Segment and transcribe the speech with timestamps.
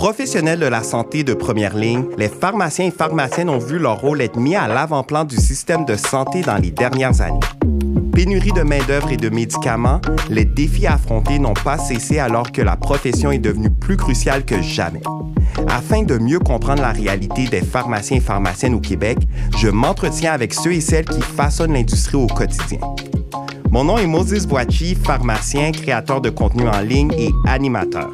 [0.00, 4.22] Professionnels de la santé de première ligne, les pharmaciens et pharmaciennes ont vu leur rôle
[4.22, 7.38] être mis à l'avant-plan du système de santé dans les dernières années.
[8.14, 10.00] Pénurie de main-d'œuvre et de médicaments,
[10.30, 14.62] les défis affrontés n'ont pas cessé alors que la profession est devenue plus cruciale que
[14.62, 15.02] jamais.
[15.68, 19.18] Afin de mieux comprendre la réalité des pharmaciens et pharmaciennes au Québec,
[19.58, 22.78] je m'entretiens avec ceux et celles qui façonnent l'industrie au quotidien.
[23.70, 28.10] Mon nom est Moses Boachi, pharmacien, créateur de contenu en ligne et animateur.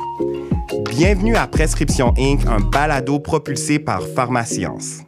[0.96, 5.02] Bienvenue à Prescription Inc., un balado propulsé par Pharmascience.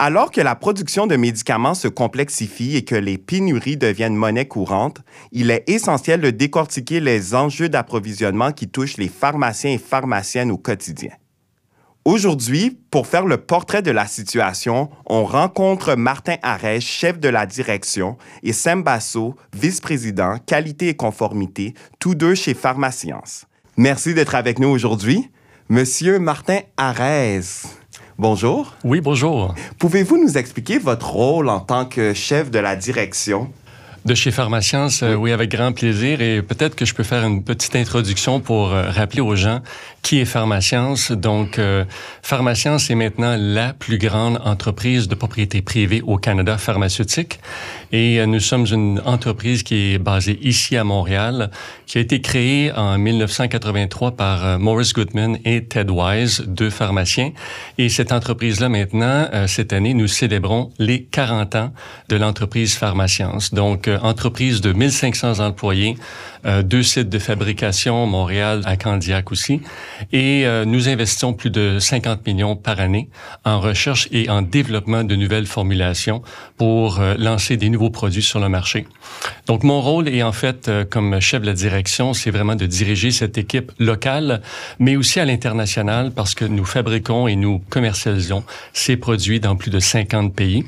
[0.00, 5.02] Alors que la production de médicaments se complexifie et que les pénuries deviennent monnaie courante,
[5.30, 10.58] il est essentiel de décortiquer les enjeux d'approvisionnement qui touchent les pharmaciens et pharmaciennes au
[10.58, 11.12] quotidien.
[12.04, 17.46] Aujourd'hui, pour faire le portrait de la situation, on rencontre Martin Arèche, chef de la
[17.46, 23.46] direction, et Sam Basso, vice-président qualité et conformité, tous deux chez Pharmascience.
[23.82, 25.30] Merci d'être avec nous aujourd'hui.
[25.70, 27.78] Monsieur Martin Arès.
[28.18, 28.74] Bonjour.
[28.84, 29.54] Oui, bonjour.
[29.78, 33.50] Pouvez-vous nous expliquer votre rôle en tant que chef de la direction?
[34.06, 35.30] De chez Pharmascience, euh, oui.
[35.30, 36.22] avec grand plaisir.
[36.22, 39.60] Et peut-être que je peux faire une petite introduction pour euh, rappeler aux gens
[40.00, 41.12] qui est Pharmascience.
[41.12, 41.84] Donc, euh,
[42.32, 47.40] est maintenant la plus grande entreprise de propriété privée au Canada pharmaceutique.
[47.92, 51.50] Et nous sommes une entreprise qui est basée ici à Montréal,
[51.86, 57.32] qui a été créée en 1983 par Morris Goodman et Ted Wise, deux pharmaciens.
[57.76, 61.72] Et cette entreprise-là, maintenant, cette année, nous célébrons les 40 ans
[62.08, 63.52] de l'entreprise Pharmascience.
[63.52, 65.96] Donc, entreprise de 1500 employés,
[66.46, 69.60] euh, deux sites de fabrication, Montréal, à Candiac aussi.
[70.12, 73.08] Et euh, nous investissons plus de 50 millions par année
[73.44, 76.22] en recherche et en développement de nouvelles formulations
[76.56, 78.86] pour euh, lancer des nouveaux produits sur le marché.
[79.46, 83.10] Donc, mon rôle est en fait, comme chef de la direction, c'est vraiment de diriger
[83.10, 84.40] cette équipe locale,
[84.78, 89.70] mais aussi à l'international parce que nous fabriquons et nous commercialisons ces produits dans plus
[89.70, 90.64] de 50 pays.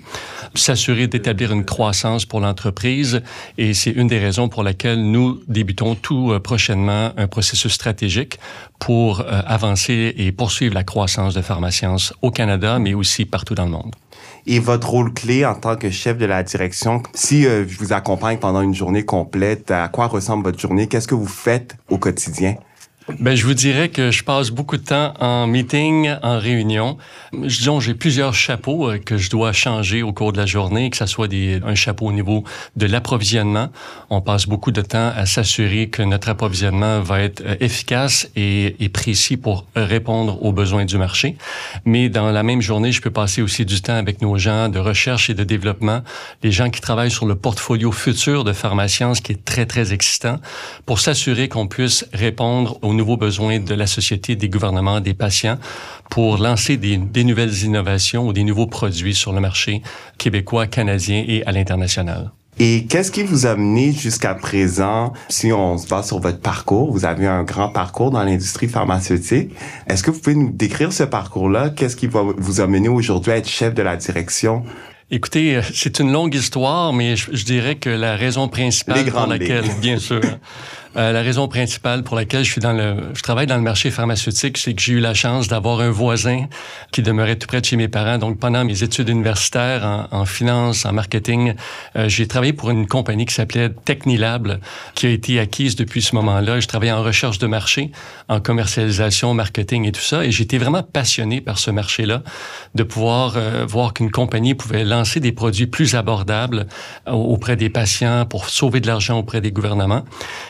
[0.54, 3.11] S'assurer d'établir une croissance pour l'entreprise
[3.58, 8.38] et c'est une des raisons pour laquelle nous débutons tout euh, prochainement un processus stratégique
[8.78, 13.64] pour euh, avancer et poursuivre la croissance de Pharmascience au Canada, mais aussi partout dans
[13.64, 13.94] le monde.
[14.46, 17.92] Et votre rôle clé en tant que chef de la direction, si euh, je vous
[17.92, 20.88] accompagne pendant une journée complète, à quoi ressemble votre journée?
[20.88, 22.56] Qu'est-ce que vous faites au quotidien?
[23.18, 26.96] Ben, je vous dirais que je passe beaucoup de temps en meeting, en réunion.
[27.32, 30.96] Disons, j'ai plusieurs chapeaux euh, que je dois changer au cours de la journée, que
[30.96, 32.44] ce soit des, un chapeau au niveau
[32.76, 33.68] de l'approvisionnement.
[34.10, 38.76] On passe beaucoup de temps à s'assurer que notre approvisionnement va être euh, efficace et,
[38.92, 41.36] précis pour répondre aux besoins du marché.
[41.84, 44.78] Mais dans la même journée, je peux passer aussi du temps avec nos gens de
[44.78, 46.02] recherche et de développement,
[46.42, 50.38] les gens qui travaillent sur le portfolio futur de Pharmascience, qui est très, très excitant,
[50.84, 55.58] pour s'assurer qu'on puisse répondre aux nouveaux besoins de la société, des gouvernements, des patients,
[56.10, 59.82] pour lancer des, des nouvelles innovations ou des nouveaux produits sur le marché
[60.18, 62.32] québécois, canadien et à l'international.
[62.58, 66.92] Et qu'est-ce qui vous a mené jusqu'à présent, si on se base sur votre parcours,
[66.92, 69.50] vous avez un grand parcours dans l'industrie pharmaceutique.
[69.86, 71.70] Est-ce que vous pouvez nous décrire ce parcours-là?
[71.70, 74.64] Qu'est-ce qui va vous a mené aujourd'hui à être chef de la direction?
[75.10, 79.26] Écoutez, euh, c'est une longue histoire, mais je, je, dirais que la raison principale pour
[79.26, 80.20] laquelle, bien sûr,
[80.96, 83.90] Euh, la raison principale pour laquelle je suis dans le, je travaille dans le marché
[83.90, 86.46] pharmaceutique, c'est que j'ai eu la chance d'avoir un voisin
[86.90, 88.18] qui demeurait tout près de chez mes parents.
[88.18, 91.54] Donc, pendant mes études universitaires en, finance, en marketing,
[91.96, 94.60] euh, j'ai travaillé pour une compagnie qui s'appelait Technilab,
[94.94, 96.60] qui a été acquise depuis ce moment-là.
[96.60, 97.90] Je travaillais en recherche de marché,
[98.28, 100.24] en commercialisation, marketing et tout ça.
[100.24, 102.22] Et j'étais vraiment passionné par ce marché-là,
[102.74, 106.66] de pouvoir euh, voir qu'une compagnie pouvait lancer des produits plus abordables
[107.06, 110.04] auprès des patients pour sauver de l'argent auprès des gouvernements.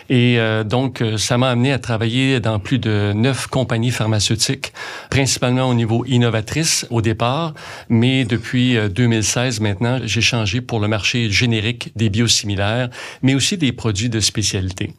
[0.09, 3.91] Et et euh, donc, euh, ça m'a amené à travailler dans plus de neuf compagnies
[3.91, 4.73] pharmaceutiques,
[5.11, 7.53] principalement au niveau innovatrice au départ,
[7.91, 12.89] mais depuis 2016 euh, maintenant, j'ai changé pour le marché générique des biosimilaires,
[13.21, 14.95] mais aussi des produits de spécialité.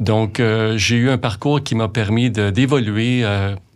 [0.00, 0.42] Donc,
[0.76, 3.24] j'ai eu un parcours qui m'a permis d'évoluer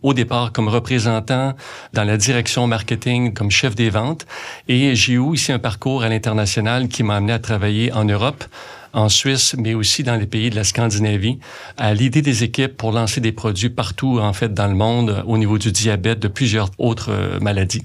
[0.01, 1.53] au départ comme représentant
[1.93, 4.25] dans la direction marketing comme chef des ventes
[4.67, 8.43] et j'ai eu aussi un parcours à l'international qui m'a amené à travailler en Europe
[8.97, 11.37] en Suisse, mais aussi dans les pays de la Scandinavie,
[11.77, 15.37] à l'idée des équipes pour lancer des produits partout, en fait, dans le monde, au
[15.37, 17.83] niveau du diabète, de plusieurs autres euh, maladies.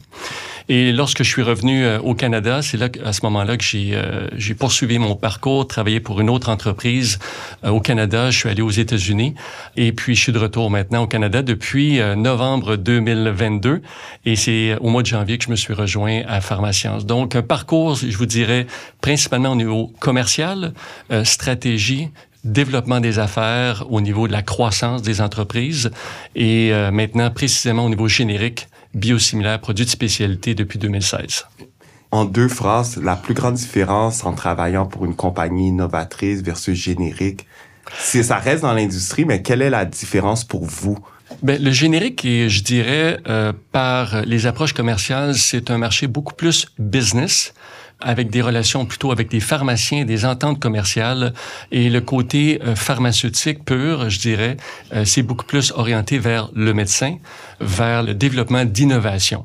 [0.69, 3.93] Et lorsque je suis revenu euh, au Canada, c'est là à ce moment-là que j'ai
[3.95, 7.19] euh, j'ai poursuivi mon parcours, travaillé pour une autre entreprise
[7.65, 8.31] euh, au Canada.
[8.31, 9.35] Je suis allé aux États-Unis
[9.77, 13.83] et puis je suis de retour maintenant au Canada depuis novembre 2022
[14.25, 17.07] et c'est au mois de janvier que je me suis rejoint à Pharmascience.
[17.07, 18.67] Donc un parcours, je vous dirais,
[19.01, 20.73] principalement au niveau commercial,
[21.25, 22.11] stratégie,
[22.45, 25.91] développement des affaires au niveau de la croissance des entreprises
[26.35, 31.47] et maintenant précisément au niveau générique, biosimilaire, produits de spécialité depuis 2016.
[32.11, 37.47] En deux phrases, la plus grande différence en travaillant pour une compagnie innovatrice versus générique,
[37.99, 40.99] si ça reste dans l'industrie, mais quelle est la différence pour vous?
[41.43, 46.35] Ben, le générique, et je dirais, euh, par les approches commerciales, c'est un marché beaucoup
[46.35, 47.55] plus business
[48.03, 51.33] avec des relations plutôt avec des pharmaciens, des ententes commerciales.
[51.71, 54.57] Et le côté euh, pharmaceutique pur, je dirais,
[54.93, 57.17] euh, c'est beaucoup plus orienté vers le médecin,
[57.61, 59.45] vers le développement d'innovation.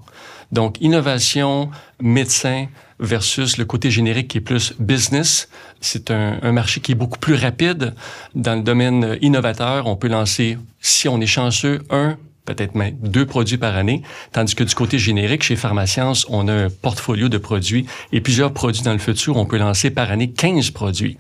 [0.52, 1.70] Donc, innovation,
[2.02, 2.68] médecin
[3.00, 5.50] versus le côté générique qui est plus business.
[5.82, 7.94] C'est un, un, marché qui est beaucoup plus rapide.
[8.34, 13.28] Dans le domaine innovateur, on peut lancer, si on est chanceux, un peut-être même deux
[13.28, 14.02] produits par année,
[14.32, 18.54] tandis que du côté générique, chez Pharmacience, on a un portfolio de produits et plusieurs
[18.54, 19.38] produits dans le futur.
[19.38, 21.18] On peut lancer par année 15 produits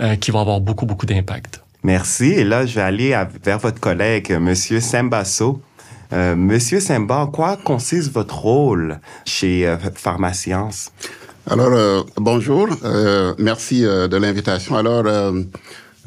[0.00, 1.62] euh, qui vont avoir beaucoup, beaucoup d'impact.
[1.82, 2.26] Merci.
[2.26, 5.60] Et là, je vais aller vers votre collègue, Monsieur Sembasso.
[6.12, 10.92] Euh, Monsieur Semba, en quoi consiste votre rôle chez euh, Pharmacience?
[11.48, 12.68] Alors, euh, bonjour.
[12.84, 14.76] Euh, merci de l'invitation.
[14.76, 15.04] Alors,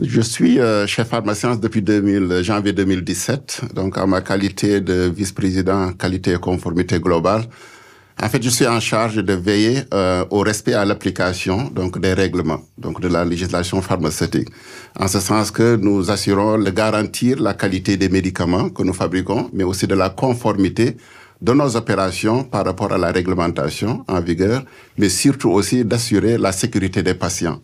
[0.01, 5.91] je suis euh, chef pharmacien depuis 2000, janvier 2017, donc en ma qualité de vice-président
[5.93, 7.43] qualité et conformité globale.
[8.21, 12.13] En fait, je suis en charge de veiller euh, au respect à l'application donc des
[12.13, 14.49] règlements donc de la législation pharmaceutique.
[14.99, 19.49] En ce sens que nous assurons de garantir la qualité des médicaments que nous fabriquons,
[19.53, 20.97] mais aussi de la conformité
[21.41, 24.63] de nos opérations par rapport à la réglementation en vigueur,
[24.97, 27.61] mais surtout aussi d'assurer la sécurité des patients.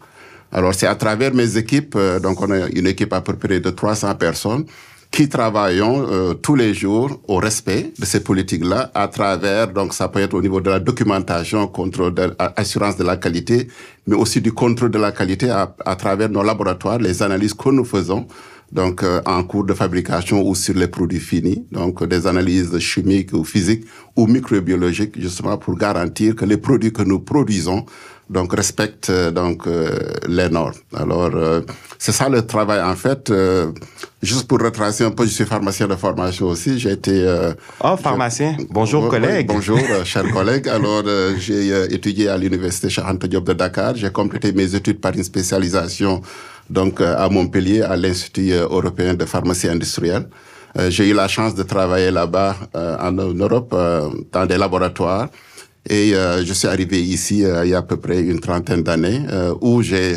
[0.52, 3.60] Alors c'est à travers mes équipes, euh, donc on a une équipe à peu près
[3.60, 4.66] de 300 personnes
[5.16, 10.10] qui travaillons euh, tous les jours au respect de ces politiques-là à travers, donc ça
[10.10, 13.70] peut être au niveau de la documentation, contrôle de, assurance de la qualité,
[14.08, 17.86] mais aussi du contrôle de la qualité à, travers nos laboratoires, les analyses que nous
[17.86, 18.28] faisons
[18.74, 23.32] donc euh, en cours de fabrication ou sur les produits finis, donc des analyses chimiques
[23.32, 23.86] ou physiques
[24.18, 27.86] ou microbiologiques justement pour garantir que les produits que nous produisons
[28.30, 29.90] donc respectent euh, donc euh,
[30.28, 30.74] les normes.
[30.96, 31.62] Alors euh,
[32.00, 33.32] c'est ça le travail en fait.
[34.22, 36.80] juste pour retracer un peu, je suis pharmacien de formation aussi.
[36.80, 37.16] J'ai été.
[37.84, 38.58] oh pharmacien.
[38.70, 39.48] Bonjour collègue.
[39.48, 40.68] bonjour chers collègues.
[40.68, 41.04] Alors
[41.38, 43.96] j'ai étudié à l'université Charente Diop de Dakar.
[43.96, 46.22] J'ai complété mes études par une spécialisation
[46.70, 50.28] donc à Montpellier à l'Institut européen de pharmacie industrielle.
[50.90, 53.76] j'ai eu la chance de travailler là-bas en Europe
[54.32, 55.30] dans des laboratoires
[55.90, 58.84] et euh, je suis arrivé ici euh, il y a à peu près une trentaine
[58.84, 60.16] d'années, euh, où j'ai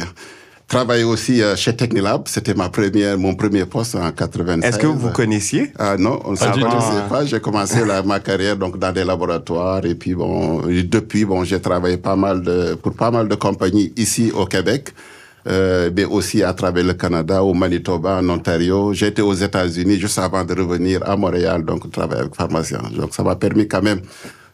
[0.66, 2.28] travaillé aussi chez Technilab.
[2.28, 4.68] C'était ma première, mon premier poste en 96.
[4.68, 7.24] Est-ce que vous vous connaissiez Non, on ne se pas.
[7.24, 11.60] J'ai commencé la, ma carrière donc dans des laboratoires et puis bon, depuis bon, j'ai
[11.60, 14.92] travaillé pas mal de pour pas mal de compagnies ici au Québec.
[15.46, 18.92] Euh, mais aussi à travers le Canada, au Manitoba, en Ontario.
[18.92, 22.80] J'étais aux États-Unis juste avant de revenir à Montréal, donc travailler avec pharmacien.
[22.94, 24.00] Donc ça m'a permis quand même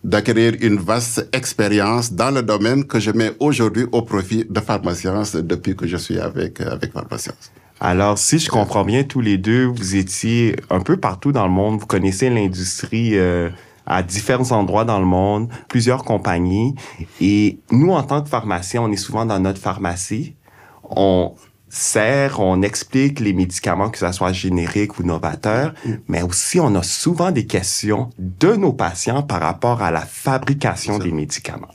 [0.04, 5.34] d'acquérir une vaste expérience dans le domaine que je mets aujourd'hui au profit de Pharmacience
[5.34, 7.50] depuis que je suis avec, euh, avec Pharmacience.
[7.80, 11.52] Alors, si je comprends bien, tous les deux, vous étiez un peu partout dans le
[11.52, 13.50] monde, vous connaissez l'industrie euh,
[13.86, 16.74] à différents endroits dans le monde, plusieurs compagnies.
[17.20, 20.36] Et nous, en tant que pharmaciens, on est souvent dans notre pharmacie.
[20.84, 21.32] On,
[21.74, 25.74] sert, on explique les médicaments, que ce soit générique ou novateur,
[26.08, 30.98] mais aussi on a souvent des questions de nos patients par rapport à la fabrication
[30.98, 31.68] des médicaments.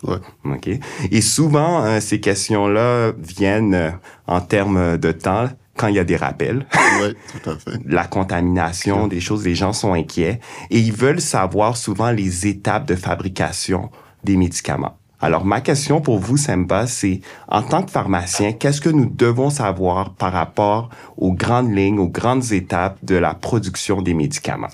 [0.46, 0.80] Okay?
[1.12, 3.92] Et souvent, euh, ces questions-là viennent euh,
[4.28, 6.66] en termes de temps quand il y a des rappels.
[7.02, 7.14] Oui,
[7.44, 7.80] tout à fait.
[7.86, 10.40] la contamination, des choses, les gens sont inquiets
[10.70, 13.90] et ils veulent savoir souvent les étapes de fabrication
[14.24, 14.99] des médicaments.
[15.22, 19.50] Alors, ma question pour vous, Semba, c'est, en tant que pharmacien, qu'est-ce que nous devons
[19.50, 24.70] savoir par rapport aux grandes lignes, aux grandes étapes de la production des médicaments?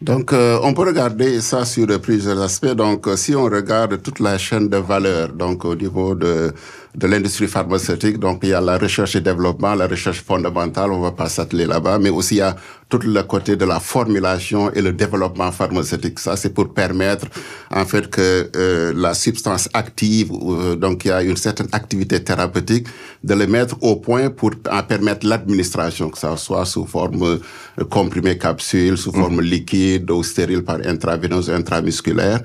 [0.00, 2.74] Donc, euh, on peut regarder ça sur plusieurs aspects.
[2.74, 6.52] Donc, euh, si on regarde toute la chaîne de valeur, donc au niveau de
[6.94, 8.18] de l'industrie pharmaceutique.
[8.18, 11.66] Donc, il y a la recherche et développement, la recherche fondamentale, on va pas s'atteler
[11.66, 12.54] là-bas, mais aussi il y a
[12.88, 16.20] tout le côté de la formulation et le développement pharmaceutique.
[16.20, 17.26] Ça, c'est pour permettre,
[17.70, 22.22] en fait, que euh, la substance active, euh, donc il y a une certaine activité
[22.22, 22.86] thérapeutique,
[23.24, 27.84] de le mettre au point pour en permettre l'administration, que ça soit sous forme euh,
[27.90, 29.40] comprimée capsule, sous forme mmh.
[29.40, 32.40] liquide ou stérile par intraveineuse intramusculaire.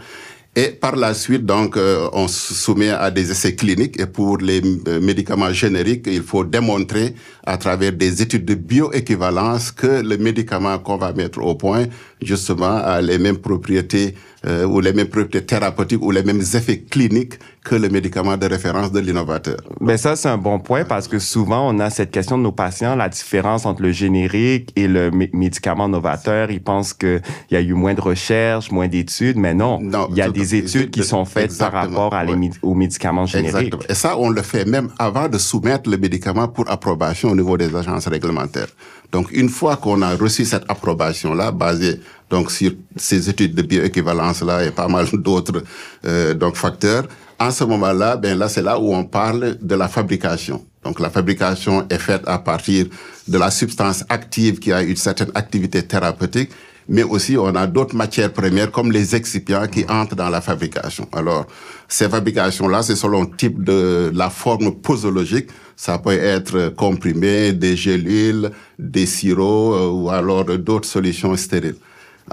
[0.55, 3.99] Et par la suite, donc, euh, on se soumet à des essais cliniques.
[3.99, 7.13] Et pour les euh, médicaments génériques, il faut démontrer
[7.45, 11.85] à travers des études de bioéquivalence que le médicament qu'on va mettre au point,
[12.21, 14.15] justement, a les mêmes propriétés
[14.45, 18.45] euh, ou les mêmes propriétés thérapeutiques ou les mêmes effets cliniques que le médicament de
[18.45, 19.57] référence de l'innovateur.
[19.81, 22.51] Mais ça, c'est un bon point parce que souvent, on a cette question de nos
[22.51, 26.51] patients, la différence entre le générique et le médicament novateur.
[26.51, 29.79] Ils pensent qu'il y a eu moins de recherches, moins d'études, mais non.
[30.09, 32.23] il y a des études qui sont faites par rapport à
[32.61, 33.73] aux médicaments génériques.
[33.89, 37.57] Et ça, on le fait même avant de soumettre le médicament pour approbation au niveau
[37.57, 38.67] des agences réglementaires.
[39.11, 44.65] Donc, une fois qu'on a reçu cette approbation-là, basée donc sur ces études de bioéquivalence-là
[44.65, 45.63] et pas mal d'autres
[46.05, 47.05] euh, donc facteurs,
[47.39, 50.65] en ce moment-là, ben là, c'est là où on parle de la fabrication.
[50.83, 52.87] Donc, la fabrication est faite à partir
[53.27, 56.51] de la substance active qui a une certaine activité thérapeutique,
[56.89, 61.07] mais aussi on a d'autres matières premières comme les excipients qui entrent dans la fabrication.
[61.13, 61.45] Alors,
[61.87, 65.49] ces fabrications-là, c'est selon le type de la forme posologique.
[65.77, 71.75] Ça peut être comprimé, des gélules, des sirops euh, ou alors d'autres solutions stériles.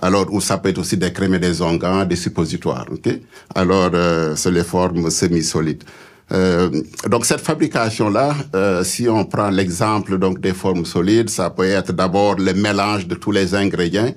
[0.02, 2.86] Alors, ou ça peut être aussi des crèmes des onguents, des suppositoires.
[2.90, 3.08] ok?
[3.54, 5.84] Alors, euh, c'est les formes semi-solides.
[6.32, 11.50] Euh, donc cette fabrication là, euh, si on prend l'exemple donc des formes solides, ça
[11.50, 14.12] peut être d'abord le mélange de tous les ingrédients.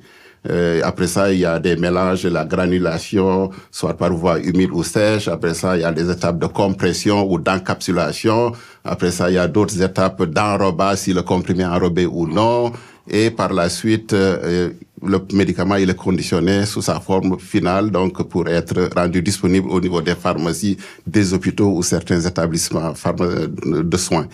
[0.49, 4.83] Euh, après ça, il y a des mélanges, la granulation, soit par voie humide ou
[4.83, 5.27] sèche.
[5.27, 8.53] Après ça, il y a des étapes de compression ou d'encapsulation.
[8.85, 12.71] Après ça, il y a d'autres étapes d'enrobage, si le comprimé est enrobé ou non.
[13.09, 14.69] Et par la suite, euh,
[15.05, 19.79] le médicament il est conditionné sous sa forme finale, donc pour être rendu disponible au
[19.79, 24.27] niveau des pharmacies, des hôpitaux ou certains établissements de soins.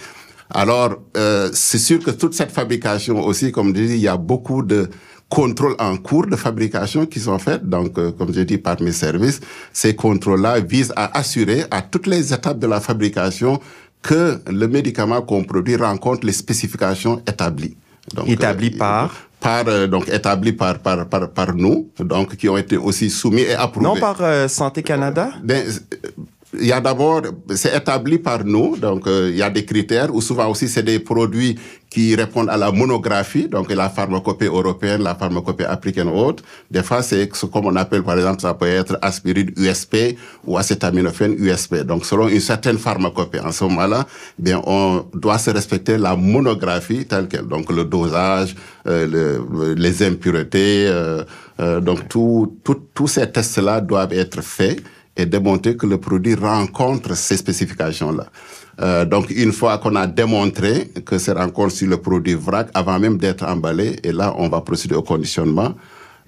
[0.49, 4.17] Alors, euh, c'est sûr que toute cette fabrication aussi, comme je dis, il y a
[4.17, 4.89] beaucoup de
[5.27, 7.67] contrôles en cours de fabrication qui sont faits.
[7.67, 9.39] Donc, euh, comme je dis, par mes services,
[9.73, 13.59] ces contrôles-là visent à assurer à toutes les étapes de la fabrication
[14.03, 17.75] que le médicament qu'on produit rencontre les spécifications établies.
[18.13, 22.47] Donc, établies euh, par par euh, donc établi par, par par par nous donc qui
[22.49, 23.87] ont été aussi soumis et approuvés.
[23.87, 25.31] Non par euh, Santé Canada?
[25.43, 25.65] Ben,
[26.59, 27.21] il y a d'abord,
[27.55, 30.83] c'est établi par nous, donc euh, il y a des critères, ou souvent aussi c'est
[30.83, 31.57] des produits
[31.89, 36.43] qui répondent à la monographie, donc la pharmacopée européenne, la pharmacopée africaine ou autre.
[36.69, 41.35] Des fois, c'est comme on appelle, par exemple, ça peut être aspirine USP ou acétaminophène
[41.37, 41.83] USP.
[41.83, 44.05] Donc, selon une certaine pharmacopée, en ce moment-là,
[44.37, 47.47] bien, on doit se respecter la monographie telle qu'elle.
[47.47, 48.55] Donc, le dosage,
[48.87, 51.23] euh, le, les impuretés, euh,
[51.79, 54.83] donc tous ces tests-là doivent être faits
[55.17, 58.27] et démontrer que le produit rencontre ces spécifications-là.
[58.81, 62.99] Euh, donc, une fois qu'on a démontré que c'est rencontre sur le produit vrac, avant
[62.99, 65.73] même d'être emballé, et là, on va procéder au conditionnement.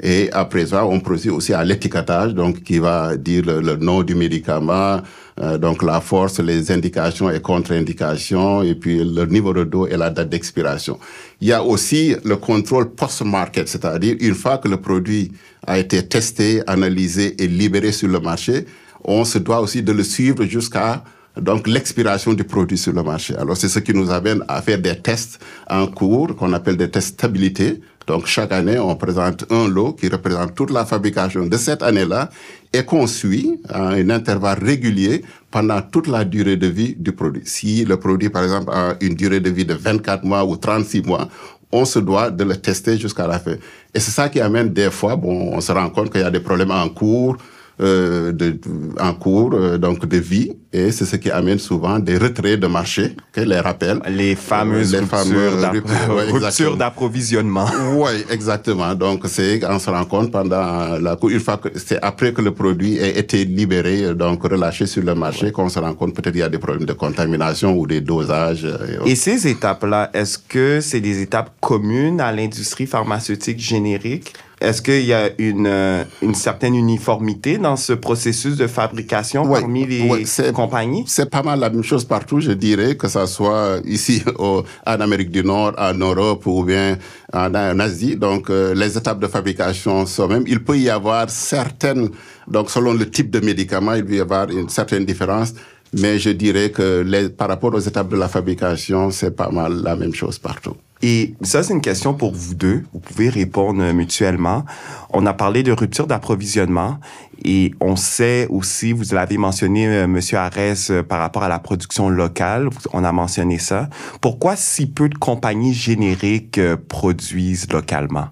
[0.01, 4.15] Et après ça, on procède aussi à l'étiquetage, donc qui va dire le, nom du
[4.15, 5.01] médicament,
[5.39, 9.96] euh, donc la force, les indications et contre-indications, et puis le niveau de dos et
[9.96, 10.98] la date d'expiration.
[11.41, 15.32] Il y a aussi le contrôle post-market, c'est-à-dire une fois que le produit
[15.65, 18.65] a été testé, analysé et libéré sur le marché,
[19.03, 21.03] on se doit aussi de le suivre jusqu'à
[21.39, 23.36] donc l'expiration du produit sur le marché.
[23.36, 25.39] Alors c'est ce qui nous amène à faire des tests
[25.70, 27.79] en cours qu'on appelle des tests stabilité.
[28.07, 32.29] Donc chaque année, on présente un lot qui représente toute la fabrication de cette année-là
[32.73, 37.41] et qu'on suit à un intervalle régulier pendant toute la durée de vie du produit.
[37.43, 41.01] Si le produit, par exemple, a une durée de vie de 24 mois ou 36
[41.01, 41.27] mois,
[41.69, 43.55] on se doit de le tester jusqu'à la fin.
[43.93, 46.31] Et c'est ça qui amène des fois, bon, on se rend compte qu'il y a
[46.31, 47.35] des problèmes en cours,
[47.79, 48.60] euh, de,
[49.00, 52.67] en cours euh, donc de vie et c'est ce qui amène souvent des retraits de
[52.67, 54.01] marché, que les rappels.
[54.10, 57.67] Les fameuses les ruptures d'approvisionnement.
[57.93, 58.93] Oui, exactement.
[58.96, 62.51] Donc c'est on se rend compte pendant la une fois que c'est après que le
[62.51, 66.39] produit a été libéré donc relâché sur le marché qu'on se rend compte peut-être il
[66.39, 68.65] y a des problèmes de contamination ou des dosages.
[68.65, 74.34] Euh, et, et ces étapes-là, est-ce que c'est des étapes communes à l'industrie pharmaceutique générique?
[74.59, 79.85] Est-ce qu'il y a une, euh, une certaine uniformité dans ce processus de fabrication parmi
[79.85, 81.03] les compagnies?
[81.07, 85.29] C'est pas mal la même chose partout, je dirais, que ce soit ici en Amérique
[85.29, 86.97] du Nord, en Europe ou bien
[87.33, 88.15] en, Asie.
[88.15, 90.45] Donc, euh, les étapes de fabrication sont mêmes.
[90.47, 92.09] Il peut y avoir certaines,
[92.47, 95.53] donc selon le type de médicament, il peut y avoir une certaine différence.
[95.94, 99.82] Mais je dirais que les, par rapport aux étapes de la fabrication, c'est pas mal
[99.84, 100.75] la même chose partout.
[101.01, 102.84] Et ça, c'est une question pour vous deux.
[102.91, 104.65] Vous pouvez répondre mutuellement.
[105.12, 107.00] On a parlé de rupture d'approvisionnement
[107.46, 111.60] et on sait aussi, vous l'avez mentionné, euh, Monsieur Arès, euh, par rapport à la
[111.60, 112.70] production locale.
[112.94, 113.89] On a mentionné ça.
[114.22, 118.29] Pourquoi si peu de compagnies génériques euh, produisent localement?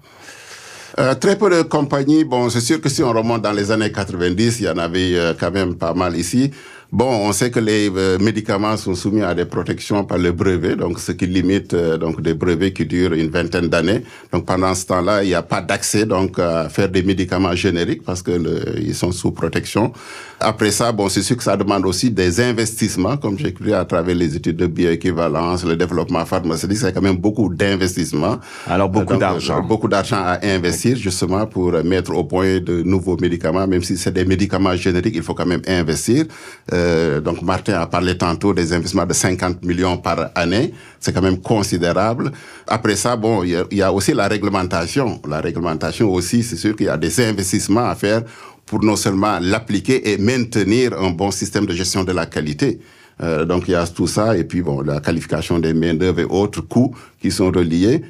[0.98, 2.24] Euh, très peu de compagnies.
[2.24, 5.34] Bon, c'est sûr que si on remonte dans les années 90, il y en avait
[5.38, 6.50] quand même pas mal ici.
[6.92, 10.76] Bon, on sait que les euh, médicaments sont soumis à des protections par le brevet,
[10.76, 14.04] donc ce qui limite euh, donc des brevets qui durent une vingtaine d'années.
[14.32, 18.04] Donc pendant ce temps-là, il n'y a pas d'accès donc à faire des médicaments génériques
[18.04, 19.92] parce que le, ils sont sous protection.
[20.38, 23.84] Après ça, bon, c'est sûr que ça demande aussi des investissements, comme j'ai écrit à
[23.84, 28.38] travers les études de bioéquivalence, le développement pharmaceutique, c'est quand même beaucoup d'investissements.
[28.68, 29.60] Alors beaucoup d'argent.
[29.60, 34.12] Beaucoup d'argent à investir justement pour mettre au point de nouveaux médicaments, même si c'est
[34.12, 36.26] des médicaments génériques, il faut quand même investir.
[36.72, 36.75] Euh,
[37.20, 41.40] donc Martin a parlé tantôt des investissements de 50 millions par année, c'est quand même
[41.40, 42.32] considérable.
[42.66, 45.20] Après ça, bon, il y, a aussi la réglementation.
[45.28, 48.22] La réglementation aussi, c'est sûr qu'il y a des investissements à faire
[48.66, 52.80] pour non seulement l'appliquer et maintenir un bon système de gestion de la qualité.
[53.22, 56.20] Euh, donc il y a tout ça et puis bon la qualification des main d'œuvre
[56.20, 58.02] et autres coûts qui sont reliés.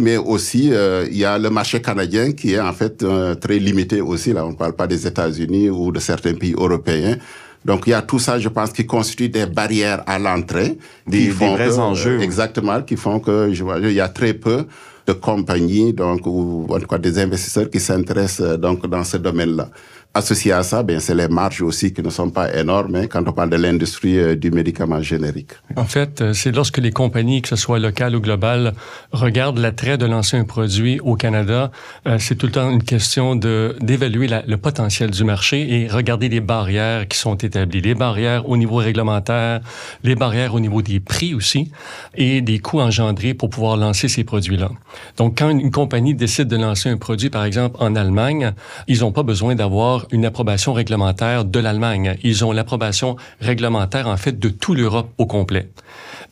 [0.00, 3.58] Mais aussi euh, il y a le marché canadien qui est en fait euh, très
[3.58, 4.34] limité aussi.
[4.34, 7.16] Là, on ne parle pas des États-Unis ou de certains pays européens.
[7.64, 11.26] Donc il y a tout ça, je pense, qui constitue des barrières à l'entrée, des,
[11.26, 12.20] des vrais enjeux.
[12.20, 14.66] Exactement, qui font que je vois, il y a très peu
[15.06, 19.68] de compagnies, donc ou en tout cas des investisseurs qui s'intéressent donc dans ce domaine-là.
[20.14, 23.26] Associé à ça, ben, c'est les marges aussi qui ne sont pas énormes hein, quand
[23.26, 25.52] on parle de l'industrie euh, du médicament générique.
[25.74, 28.74] En fait, euh, c'est lorsque les compagnies, que ce soit locales ou globales,
[29.12, 31.70] regardent l'attrait de lancer un produit au Canada,
[32.06, 36.28] euh, c'est tout le temps une question de d'évaluer le potentiel du marché et regarder
[36.28, 39.60] les barrières qui sont établies, les barrières au niveau réglementaire,
[40.04, 41.70] les barrières au niveau des prix aussi
[42.14, 44.72] et des coûts engendrés pour pouvoir lancer ces produits-là.
[45.16, 48.52] Donc, quand une compagnie décide de lancer un produit, par exemple en Allemagne,
[48.88, 52.16] ils n'ont pas besoin d'avoir une approbation réglementaire de l'Allemagne.
[52.22, 55.70] Ils ont l'approbation réglementaire, en fait, de toute l'Europe au complet.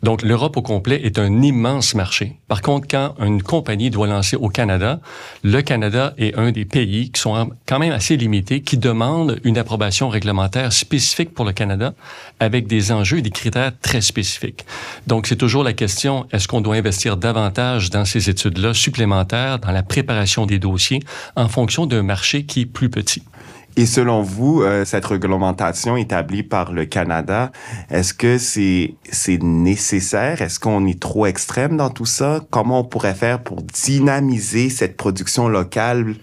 [0.03, 2.39] Donc, l'Europe au complet est un immense marché.
[2.49, 5.01] Par contre, quand une compagnie doit lancer au Canada,
[5.43, 9.59] le Canada est un des pays qui sont quand même assez limités, qui demandent une
[9.59, 11.93] approbation réglementaire spécifique pour le Canada,
[12.39, 14.65] avec des enjeux et des critères très spécifiques.
[15.07, 19.73] Donc, c'est toujours la question, est-ce qu'on doit investir davantage dans ces études-là supplémentaires, dans
[19.73, 21.01] la préparation des dossiers,
[21.37, 23.23] en fonction d'un marché qui est plus petit?
[23.77, 27.53] Et selon vous, euh, cette réglementation établie par le Canada,
[27.91, 30.43] est-ce que c'est c'est nécessaire?
[30.43, 32.41] Est-ce qu'on est trop extrême dans tout ça?
[32.51, 36.17] Comment on pourrait faire pour dynamiser cette production locale?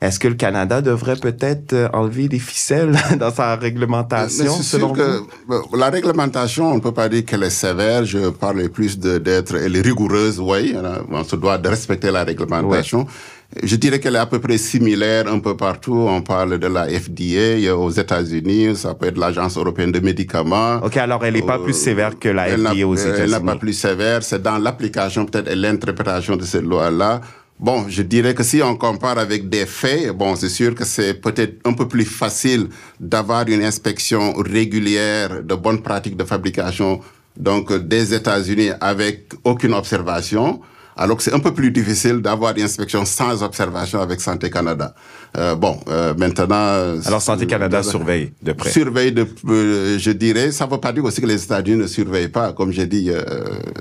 [0.00, 5.20] Est-ce que le Canada devrait peut-être euh, enlever des ficelles dans sa réglementation, selon que,
[5.46, 5.76] vous?
[5.76, 8.04] La réglementation, on ne peut pas dire qu'elle est sévère.
[8.04, 10.74] Je parle plus d'être, elle est rigoureuse, oui.
[11.10, 13.06] On se doit de respecter la réglementation.
[13.62, 16.06] Je dirais qu'elle est à peu près similaire un peu partout.
[16.08, 20.76] On parle de la FDA aux États-Unis, ça peut être l'Agence européenne de médicaments.
[20.84, 23.22] Ok, alors elle n'est pas plus sévère que la FDA aux États-Unis.
[23.22, 27.20] Elle n'est pas plus sévère, c'est dans l'application peut-être et l'interprétation de cette loi-là.
[27.58, 31.14] Bon, je dirais que si on compare avec des faits, bon, c'est sûr que c'est
[31.14, 32.68] peut-être un peu plus facile
[33.00, 37.00] d'avoir une inspection régulière de bonnes pratiques de fabrication,
[37.36, 40.60] donc des États-Unis avec aucune observation
[40.96, 44.94] alors que c'est un peu plus difficile d'avoir une inspection sans observation avec Santé Canada.
[45.36, 46.98] Euh, bon, euh, maintenant...
[47.06, 48.70] Alors Santé Canada surveille de près.
[48.70, 51.86] Surveille de, euh, je dirais, ça ne veut pas dire aussi que les États-Unis ne
[51.86, 52.52] surveillent pas.
[52.52, 53.20] Comme j'ai dit, euh,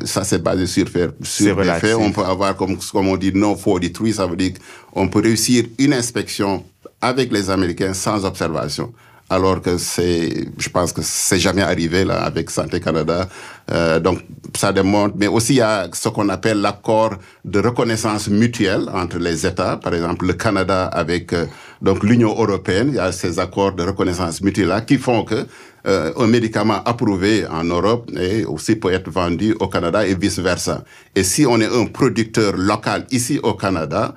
[0.06, 1.96] ça c'est basé sur, faire, sur des faits.
[1.96, 4.54] On peut avoir, comme, comme on dit, no 43, ça veut dire
[4.94, 6.64] qu'on peut réussir une inspection
[7.02, 8.94] avec les Américains sans observation
[9.30, 13.30] alors que c'est, je pense que c'est jamais arrivé là avec Santé Canada.
[13.72, 14.20] Euh, donc
[14.58, 17.14] ça démontre, mais aussi il y a ce qu'on appelle l'accord
[17.46, 19.78] de reconnaissance mutuelle entre les États.
[19.78, 21.46] Par exemple, le Canada avec euh,
[21.82, 25.46] donc l'Union européenne, il y a ces accords de reconnaissance mutuelle là qui font que
[25.88, 30.40] euh, un médicament approuvé en Europe et aussi peut être vendu au Canada et vice
[30.40, 30.84] versa.
[31.16, 34.16] Et si on est un producteur local ici au Canada,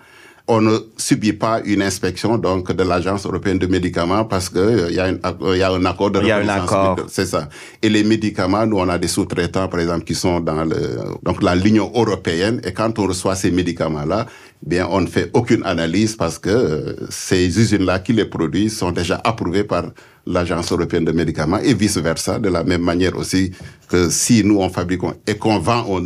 [0.52, 4.80] on ne subit pas une inspection donc de l'agence européenne de médicaments parce que il
[4.80, 6.96] euh, y, a euh, y a un accord de il y a un accord.
[7.08, 7.48] c'est ça.
[7.80, 10.80] Et les médicaments nous on a des sous-traitants par exemple qui sont dans le
[11.22, 12.60] donc la l'Union européenne.
[12.64, 14.26] Et quand on reçoit ces médicaments là
[14.72, 18.76] bien on ne fait aucune analyse parce que euh, ces usines là qui les produisent
[18.76, 19.84] sont déjà approuvées par
[20.26, 23.52] l'agence européenne de médicaments et vice versa de la même manière aussi
[23.88, 26.00] que si nous on fabrique et qu'on vend on,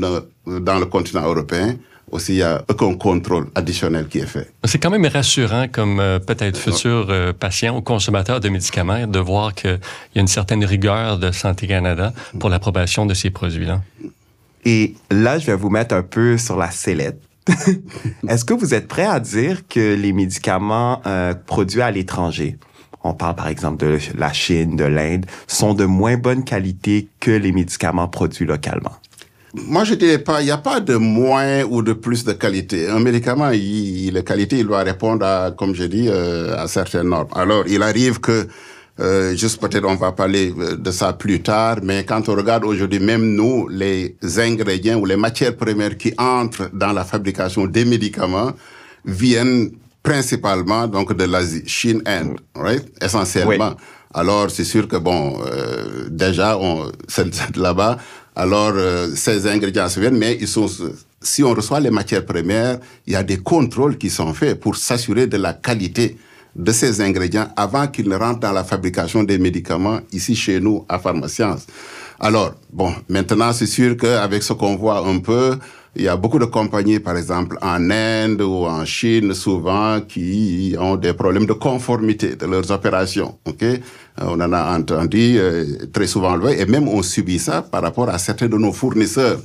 [0.68, 1.76] dans le continent européen
[2.10, 4.50] aussi il y a aucun contrôle additionnel qui est fait.
[4.64, 9.18] C'est quand même rassurant comme euh, peut-être futur euh, patient ou consommateur de médicaments de
[9.18, 9.78] voir qu'il
[10.14, 13.82] y a une certaine rigueur de Santé Canada pour l'approbation de ces produits-là.
[14.64, 17.20] Et là, je vais vous mettre un peu sur la sellette.
[18.28, 22.58] Est-ce que vous êtes prêt à dire que les médicaments euh, produits à l'étranger,
[23.04, 27.30] on parle par exemple de la Chine, de l'Inde, sont de moins bonne qualité que
[27.30, 28.96] les médicaments produits localement?
[29.66, 32.88] Moi, je dirais pas, il n'y a pas de moins ou de plus de qualité.
[32.88, 37.08] Un médicament, il, la qualité, il doit répondre à, comme je dis, euh, à certaines
[37.08, 37.28] normes.
[37.34, 38.46] Alors, il arrive que
[38.98, 42.64] Euh, juste peut-être on va parler euh, de ça plus tard, mais quand on regarde
[42.64, 47.84] aujourd'hui, même nous, les ingrédients ou les matières premières qui entrent dans la fabrication des
[47.84, 48.52] médicaments
[49.04, 52.86] viennent principalement donc de l'Asie, Chine, Inde, right?
[53.02, 53.74] essentiellement.
[54.14, 57.98] Alors c'est sûr que bon, euh, déjà on c'est là-bas.
[58.36, 60.68] Alors euh, ces ingrédients se viennent, mais ils sont
[61.22, 64.76] si on reçoit les matières premières, il y a des contrôles qui sont faits pour
[64.76, 66.18] s'assurer de la qualité
[66.54, 70.84] de ces ingrédients avant qu'ils ne rentrent dans la fabrication des médicaments ici chez nous
[70.88, 71.66] à Pharmacience.
[72.20, 75.58] Alors, bon, maintenant c'est sûr qu'avec ce qu'on voit un peu,
[75.96, 80.76] il y a beaucoup de compagnies, par exemple en Inde ou en Chine, souvent, qui
[80.78, 83.38] ont des problèmes de conformité de leurs opérations.
[83.46, 83.64] Ok,
[84.20, 88.18] on en a entendu euh, très souvent, et même on subit ça par rapport à
[88.18, 89.38] certains de nos fournisseurs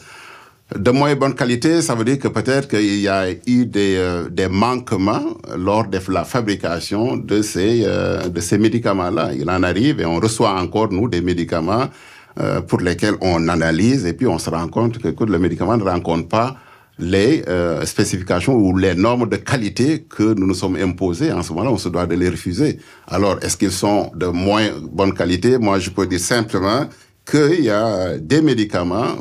[0.77, 4.49] de moins bonne qualité, ça veut dire que peut-être qu'il y a eu des, euh,
[4.49, 9.31] manquements lors de la fabrication de ces, euh, de ces médicaments-là.
[9.33, 11.89] Il en arrive et on reçoit encore, nous, des médicaments
[12.39, 15.77] euh, pour lesquels on analyse et puis on se rend compte que, que le médicament
[15.77, 16.55] ne rencontre pas
[16.99, 17.43] les
[17.85, 21.31] spécifications ou les normes de qualité que nous nous sommes imposées.
[21.31, 22.77] En ce moment-là, on se doit de les refuser.
[23.07, 25.57] Alors, est-ce qu'ils sont de moins bonne qualité?
[25.57, 26.87] Moi, je peux dire simplement
[27.25, 29.15] qu'il y a des médicaments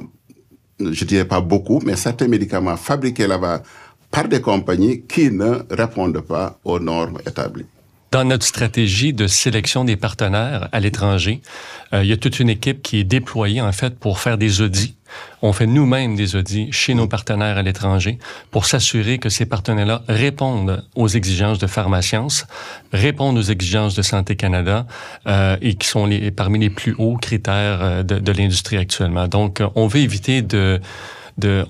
[0.81, 3.62] je dirais pas beaucoup, mais certains médicaments fabriqués là-bas
[4.11, 7.66] par des compagnies qui ne répondent pas aux normes établies.
[8.11, 11.42] Dans notre stratégie de sélection des partenaires à l'étranger,
[11.92, 14.62] euh, il y a toute une équipe qui est déployée en fait pour faire des
[14.62, 14.96] audits.
[15.42, 18.18] On fait nous-mêmes des audits chez nos partenaires à l'étranger
[18.51, 22.46] pour s'assurer que ces partenaires-là répondent aux exigences de pharmacience,
[22.92, 24.88] répondent aux exigences de Santé Canada
[25.29, 29.29] euh, et qui sont parmi les plus hauts critères euh, de, de l'industrie actuellement.
[29.29, 30.81] Donc, on veut éviter de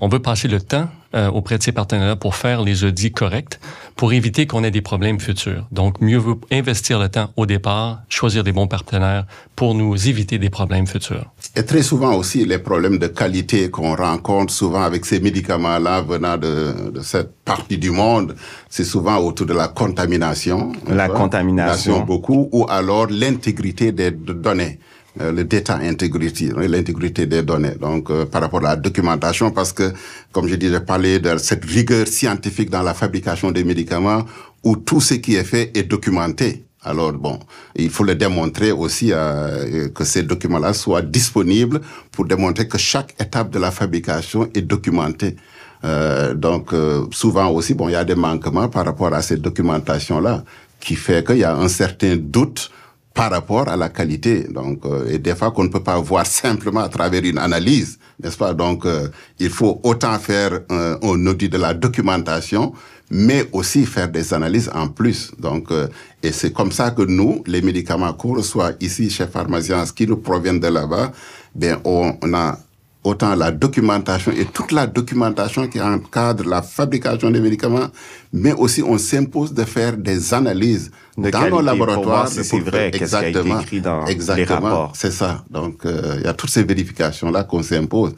[0.01, 3.59] on veut passer le temps euh, auprès de ces partenaires pour faire les audits corrects,
[3.95, 5.67] pour éviter qu'on ait des problèmes futurs.
[5.71, 10.37] Donc, mieux vaut investir le temps au départ, choisir des bons partenaires pour nous éviter
[10.39, 11.25] des problèmes futurs.
[11.55, 16.37] Et très souvent aussi, les problèmes de qualité qu'on rencontre souvent avec ces médicaments-là venant
[16.37, 18.35] de, de cette partie du monde,
[18.69, 20.71] c'est souvent autour de la contamination.
[20.87, 22.01] La contamination.
[22.01, 24.79] Beaucoup, ou alors l'intégrité des données.
[25.19, 27.75] Euh, le data integrity, l'intégrité des données.
[27.81, 29.91] Donc, euh, par rapport à la documentation, parce que,
[30.31, 34.25] comme je disais, parler de cette rigueur scientifique dans la fabrication des médicaments,
[34.63, 36.63] où tout ce qui est fait est documenté.
[36.83, 37.39] Alors bon,
[37.75, 43.13] il faut le démontrer aussi euh, que ces documents-là soient disponibles pour démontrer que chaque
[43.19, 45.35] étape de la fabrication est documentée.
[45.83, 46.73] Euh, donc
[47.11, 50.45] souvent aussi, bon, il y a des manquements par rapport à cette documentation-là,
[50.79, 52.71] qui fait qu'il y a un certain doute
[53.13, 54.45] par rapport à la qualité.
[54.49, 57.99] Donc, euh, et des fois qu'on ne peut pas voir simplement à travers une analyse,
[58.21, 58.53] n'est-ce pas?
[58.53, 59.07] Donc, euh,
[59.39, 62.73] il faut autant faire un, un, audit de la documentation,
[63.09, 65.31] mais aussi faire des analyses en plus.
[65.37, 65.87] Donc, euh,
[66.23, 70.17] et c'est comme ça que nous, les médicaments qu'on reçoit ici chez Pharmaciens, qui nous
[70.17, 71.11] proviennent de là-bas,
[71.53, 72.57] ben on, on a
[73.03, 77.87] autant la documentation et toute la documentation qui encadre la fabrication des médicaments,
[78.31, 82.27] mais aussi on s'impose de faire des analyses dans nos laboratoires.
[82.27, 84.91] c'est vrai, exactement, écrit dans exactement, les rapports.
[84.95, 85.43] C'est ça.
[85.49, 88.13] Donc euh, il y a toutes ces vérifications là qu'on s'impose.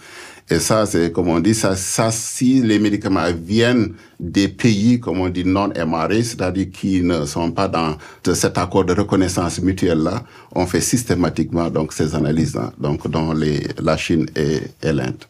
[0.49, 5.21] Et ça, c'est comme on dit, ça, ça, si les médicaments viennent des pays, comme
[5.21, 7.97] on dit, non MRA, c'est-à-dire qui ne sont pas dans
[8.33, 13.95] cet accord de reconnaissance mutuelle-là, on fait systématiquement donc ces analyses-là, donc dans les, la
[13.95, 15.23] Chine et, et l'Inde.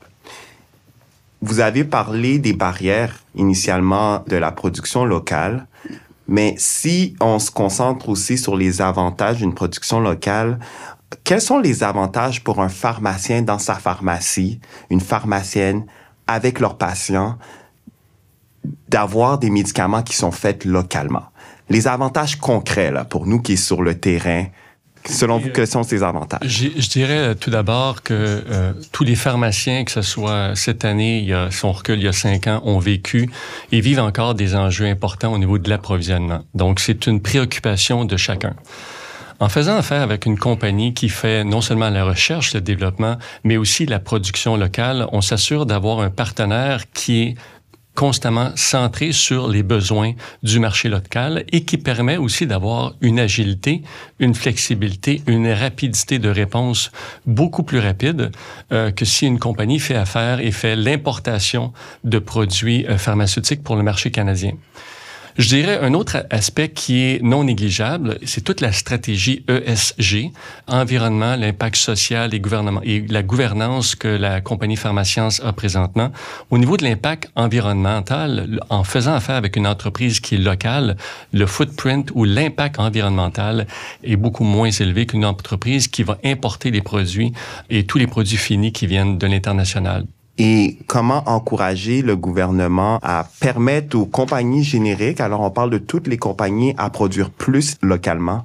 [1.41, 5.67] Vous avez parlé des barrières initialement de la production locale,
[6.27, 10.57] mais si on se concentre aussi sur les avantages d'une production locale,
[11.23, 15.85] quels sont les avantages pour un pharmacien dans sa pharmacie, une pharmacienne
[16.27, 17.37] avec leurs patients,
[18.87, 21.25] d'avoir des médicaments qui sont faits localement?
[21.69, 24.45] Les avantages concrets là, pour nous qui est sur le terrain,
[25.05, 26.39] Selon vous, quels sont ces avantages?
[26.43, 31.19] Je, dirais euh, tout d'abord que euh, tous les pharmaciens, que ce soit cette année,
[31.19, 33.29] il y a, son recul il y a cinq ans, ont vécu
[33.71, 36.43] et vivent encore des enjeux importants au niveau de l'approvisionnement.
[36.53, 38.53] Donc, c'est une préoccupation de chacun.
[39.39, 43.57] En faisant affaire avec une compagnie qui fait non seulement la recherche, le développement, mais
[43.57, 47.35] aussi la production locale, on s'assure d'avoir un partenaire qui est
[47.95, 53.83] constamment centré sur les besoins du marché local et qui permet aussi d'avoir une agilité,
[54.19, 56.91] une flexibilité, une rapidité de réponse
[57.25, 58.31] beaucoup plus rapide
[58.71, 61.71] euh, que si une compagnie fait affaire et fait l'importation
[62.03, 64.53] de produits euh, pharmaceutiques pour le marché canadien.
[65.35, 70.31] Je dirais un autre aspect qui est non négligeable, c'est toute la stratégie ESG,
[70.67, 76.11] environnement, l'impact social et, gouvernement, et la gouvernance que la compagnie Pharmacience a présentement.
[76.51, 80.97] Au niveau de l'impact environnemental, en faisant affaire avec une entreprise qui est locale,
[81.31, 83.65] le footprint ou l'impact environnemental
[84.03, 87.33] est beaucoup moins élevé qu'une entreprise qui va importer les produits
[87.71, 90.05] et tous les produits finis qui viennent de l'international
[90.37, 96.07] et comment encourager le gouvernement à permettre aux compagnies génériques, alors on parle de toutes
[96.07, 98.43] les compagnies, à produire plus localement?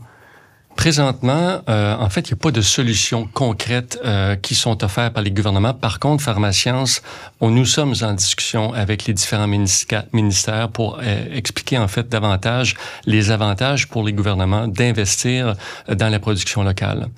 [0.78, 5.12] Présentement, euh, en fait, il n'y a pas de solutions concrètes euh, qui sont offertes
[5.12, 5.74] par les gouvernements.
[5.74, 7.02] Par contre, Pharmascience,
[7.40, 12.76] on, nous sommes en discussion avec les différents ministères pour euh, expliquer en fait davantage
[13.06, 15.56] les avantages pour les gouvernements d'investir
[15.92, 17.08] dans la production locale.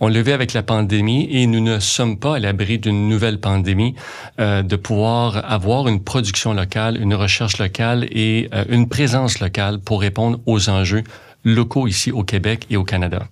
[0.00, 3.38] On le vit avec la pandémie et nous ne sommes pas à l'abri d'une nouvelle
[3.38, 3.94] pandémie,
[4.38, 10.40] de pouvoir avoir une production locale, une recherche locale et une présence locale pour répondre
[10.46, 11.04] aux enjeux
[11.44, 13.28] locaux ici au Québec et au Canada.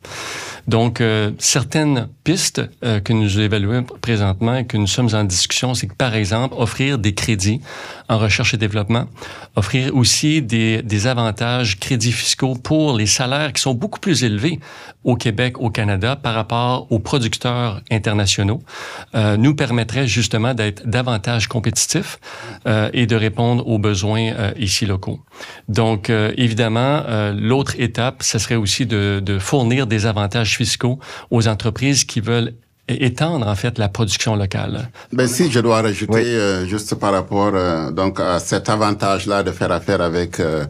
[0.68, 5.72] Donc, euh, certaines pistes euh, que nous évaluons présentement et que nous sommes en discussion,
[5.72, 7.62] c'est que, par exemple, offrir des crédits
[8.11, 9.07] en recherche et développement,
[9.57, 14.61] offrir aussi des, des avantages crédits fiscaux pour les salaires qui sont beaucoup plus élevés
[15.04, 18.61] au Québec, au Canada, par rapport aux producteurs internationaux,
[19.14, 22.18] euh, nous permettrait justement d'être davantage compétitifs
[22.66, 25.20] euh, et de répondre aux besoins euh, ici locaux.
[25.68, 30.99] Donc, euh, évidemment, l'autre étape, ce serait aussi de, de fournir des avantages fiscaux
[31.31, 32.53] aux entreprises qui veulent
[32.88, 34.90] étendre en fait la production locale.
[35.12, 39.53] Ben si je dois rajouter euh, juste par rapport euh, donc à cet avantage-là de
[39.53, 40.64] faire affaire avec euh,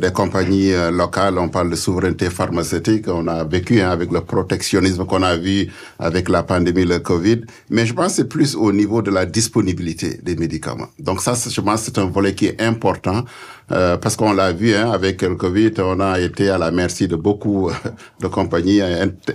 [0.00, 5.04] des compagnies locales, on parle de souveraineté pharmaceutique, on a vécu hein, avec le protectionnisme
[5.04, 5.68] qu'on a vu
[5.98, 9.26] avec la pandémie, le Covid, mais je pense que c'est plus au niveau de la
[9.26, 10.88] disponibilité des médicaments.
[10.98, 13.24] Donc ça, je pense c'est un volet qui est important
[13.68, 17.16] parce qu'on l'a vu hein, avec le Covid, on a été à la merci de
[17.16, 17.70] beaucoup
[18.20, 18.82] de compagnies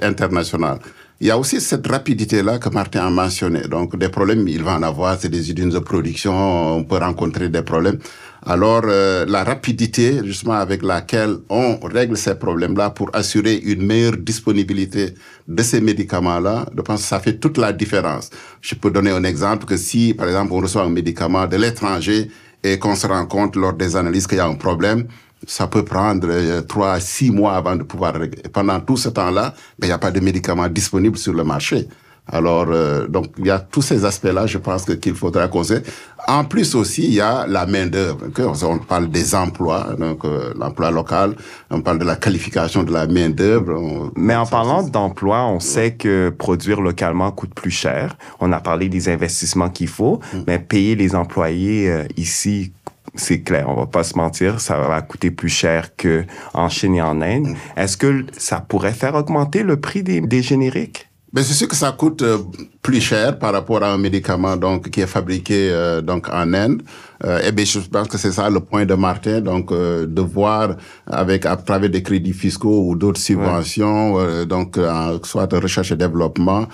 [0.01, 0.79] internationales.
[1.19, 3.61] Il y a aussi cette rapidité-là que Martin a mentionné.
[3.61, 5.17] Donc, des problèmes, il va en avoir.
[5.19, 6.77] C'est des usines de production.
[6.77, 7.97] On peut rencontrer des problèmes.
[8.45, 14.17] Alors, euh, la rapidité, justement, avec laquelle on règle ces problèmes-là pour assurer une meilleure
[14.17, 15.15] disponibilité
[15.47, 18.29] de ces médicaments-là, je pense que ça fait toute la différence.
[18.61, 22.29] Je peux donner un exemple que si, par exemple, on reçoit un médicament de l'étranger
[22.63, 25.07] et qu'on se rend compte lors des analyses qu'il y a un problème,
[25.45, 28.43] ça peut prendre euh, trois à six mois avant de pouvoir régler.
[28.51, 31.87] Pendant tout ce temps-là, ben, il n'y a pas de médicaments disponibles sur le marché.
[32.31, 35.79] Alors, euh, donc, il y a tous ces aspects-là, je pense qu'il faudra causer.
[36.27, 38.19] En plus aussi, il y a la main-d'œuvre.
[38.63, 41.35] On parle des emplois, donc euh, l'emploi local,
[41.71, 44.11] on parle de la qualification de la main-d'œuvre.
[44.15, 48.17] Mais en parlant d'emploi, on sait que produire localement coûte plus cher.
[48.41, 50.37] On a parlé des investissements qu'il faut, mm.
[50.47, 52.73] mais payer les employés ici
[53.15, 56.95] c'est clair, on va pas se mentir, ça va coûter plus cher que en Chine
[56.95, 57.47] et en Inde.
[57.47, 57.55] Mm.
[57.77, 61.06] Est-ce que ça pourrait faire augmenter le prix des, des génériques?
[61.33, 62.37] Ben c'est sûr que ça coûte euh,
[62.81, 66.83] plus cher par rapport à un médicament donc qui est fabriqué euh, donc en Inde.
[67.25, 70.21] Euh, et bien je pense que c'est ça le point de Martin donc euh, de
[70.21, 74.79] voir avec à travers des crédits fiscaux ou d'autres subventions euh, donc
[75.23, 76.67] soit de recherche et développement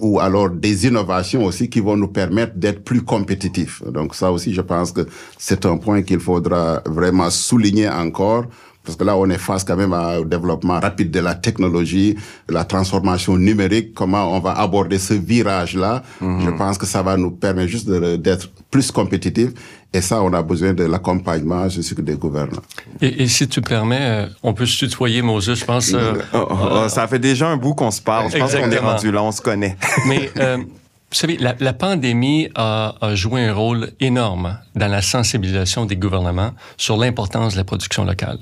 [0.00, 3.82] ou alors des innovations aussi qui vont nous permettre d'être plus compétitifs.
[3.84, 5.06] Donc ça aussi je pense que
[5.38, 8.46] c'est un point qu'il faudra vraiment souligner encore
[8.84, 12.16] parce que là, on est face quand même au développement rapide de la technologie,
[12.48, 16.02] la transformation numérique, comment on va aborder ce virage-là?
[16.20, 16.44] Mhm.
[16.44, 19.50] Je pense que ça va nous permettre juste d'être plus compétitifs.
[19.92, 22.62] Et ça, on a besoin de l'accompagnement, je suis que des gouvernants.
[23.00, 25.92] Et, et, si tu permets, euh, on peut se tutoyer, Moses, je pense.
[25.92, 28.30] Euh, oh, oh, oh, ça fait déjà un bout qu'on se parle.
[28.30, 29.76] Je pense qu'on est rendu là, on se connaît.
[30.06, 35.02] Mais euh, vous savez, la, la pandémie a, a, joué un rôle énorme dans la
[35.02, 38.38] sensibilisation des gouvernements sur l'importance de la production locale.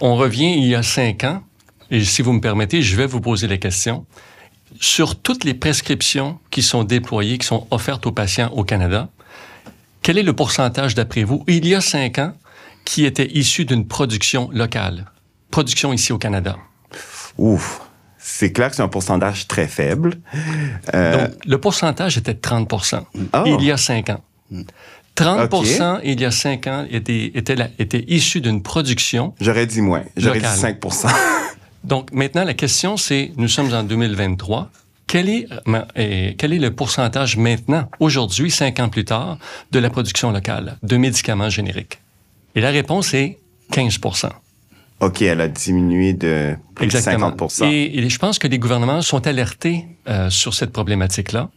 [0.00, 1.42] On revient il y a cinq ans,
[1.90, 4.06] et si vous me permettez, je vais vous poser la question.
[4.80, 9.08] Sur toutes les prescriptions qui sont déployées, qui sont offertes aux patients au Canada,
[10.02, 12.32] quel est le pourcentage, d'après vous, il y a cinq ans,
[12.84, 15.04] qui était issu d'une production locale,
[15.50, 16.56] production ici au Canada?
[17.36, 17.82] Ouf!
[18.18, 20.20] C'est clair que c'est un pourcentage très faible.
[20.94, 21.28] Euh...
[21.28, 22.72] Donc, le pourcentage était de 30
[23.32, 23.42] oh.
[23.46, 24.22] il y a cinq ans.
[25.16, 29.34] 30% il y a cinq ans, était, était, était issu d'une production.
[29.40, 30.02] J'aurais dit moins.
[30.16, 30.78] J'aurais dit 5
[31.84, 34.70] Donc maintenant, la question, c'est, nous sommes en 2023.
[35.06, 35.48] Quel est,
[35.98, 39.38] euh, quel est le pourcentage maintenant, aujourd'hui, cinq ans plus tard,
[39.72, 41.98] de la production locale de médicaments génériques?
[42.54, 43.38] Et la réponse est
[43.72, 43.98] 15
[45.00, 49.26] OK, elle a diminué de plus de 50 et, je pense que les gouvernements sont
[49.26, 51.48] alertés euh, sur cette problématique-là.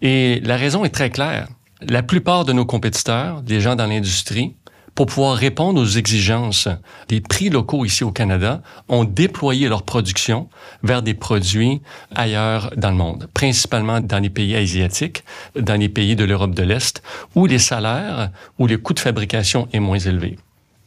[0.00, 1.48] Et la raison est très claire
[1.88, 4.54] la plupart de nos compétiteurs, des gens dans l'industrie,
[4.94, 6.68] pour pouvoir répondre aux exigences
[7.08, 10.48] des prix locaux ici au Canada, ont déployé leur production
[10.82, 11.82] vers des produits
[12.14, 15.24] ailleurs dans le monde, principalement dans les pays asiatiques,
[15.58, 17.02] dans les pays de l'Europe de l'Est,
[17.34, 20.38] où les salaires, où le coût de fabrication est moins élevé.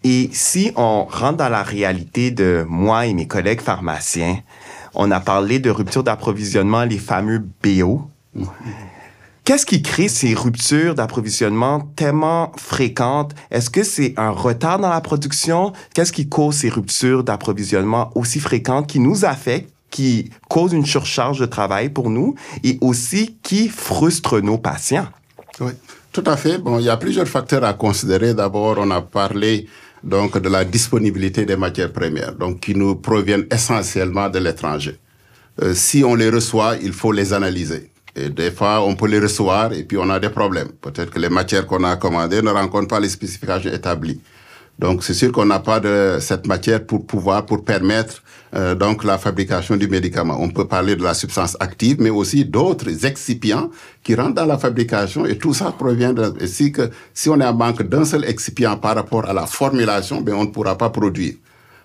[0.04, 4.40] Et si on rentre dans la réalité de moi et mes collègues pharmaciens,
[4.96, 8.10] on a parlé de rupture d'approvisionnement, les fameux BO.
[9.48, 13.34] Qu'est-ce qui crée ces ruptures d'approvisionnement tellement fréquentes?
[13.50, 15.72] Est-ce que c'est un retard dans la production?
[15.94, 21.40] Qu'est-ce qui cause ces ruptures d'approvisionnement aussi fréquentes qui nous affectent, qui causent une surcharge
[21.40, 25.08] de travail pour nous et aussi qui frustrent nos patients?
[25.62, 25.72] Oui,
[26.12, 26.58] tout à fait.
[26.58, 28.34] Bon, il y a plusieurs facteurs à considérer.
[28.34, 29.66] D'abord, on a parlé
[30.04, 35.00] donc de la disponibilité des matières premières, donc qui nous proviennent essentiellement de l'étranger.
[35.62, 37.92] Euh, si on les reçoit, il faut les analyser.
[38.18, 40.70] Et des fois, on peut les recevoir et puis on a des problèmes.
[40.82, 44.20] Peut-être que les matières qu'on a commandées ne rencontrent pas les spécifications établies.
[44.80, 48.22] Donc, c'est sûr qu'on n'a pas de cette matière pour pouvoir, pour permettre
[48.56, 50.38] euh, donc la fabrication du médicament.
[50.40, 53.70] On peut parler de la substance active, mais aussi d'autres excipients
[54.04, 56.46] qui rentrent dans la fabrication et tout ça provient de...
[56.46, 60.22] Si, que, si on est en manque d'un seul excipient par rapport à la formulation,
[60.22, 61.34] ben on ne pourra pas produire.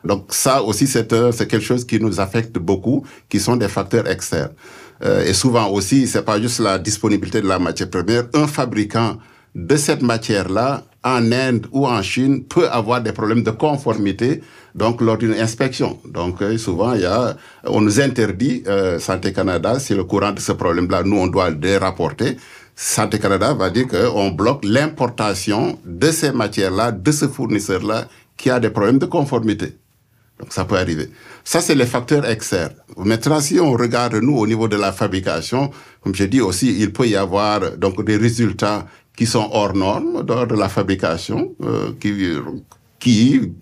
[0.05, 4.07] Donc ça aussi, c'est euh, quelque chose qui nous affecte beaucoup, qui sont des facteurs
[4.09, 4.53] externes.
[5.05, 8.25] Euh, et souvent aussi, c'est pas juste la disponibilité de la matière première.
[8.35, 9.19] Un fabricant
[9.55, 14.41] de cette matière-là en Inde ou en Chine peut avoir des problèmes de conformité
[14.75, 15.99] donc lors d'une inspection.
[16.07, 20.33] Donc euh, souvent il y a on nous interdit euh, Santé Canada c'est le courant
[20.33, 22.37] de ce problème-là nous on doit le rapporter.
[22.75, 28.59] Santé Canada va dire qu'on bloque l'importation de ces matières-là de ce fournisseur-là qui a
[28.59, 29.77] des problèmes de conformité.
[30.43, 31.09] Donc ça peut arriver.
[31.45, 32.75] Ça, c'est les facteurs externes.
[32.97, 35.71] Maintenant, si on regarde, nous, au niveau de la fabrication,
[36.03, 40.25] comme j'ai dit aussi, il peut y avoir donc des résultats qui sont hors normes
[40.25, 42.13] dans de la fabrication, euh, qui,
[42.99, 43.53] qui,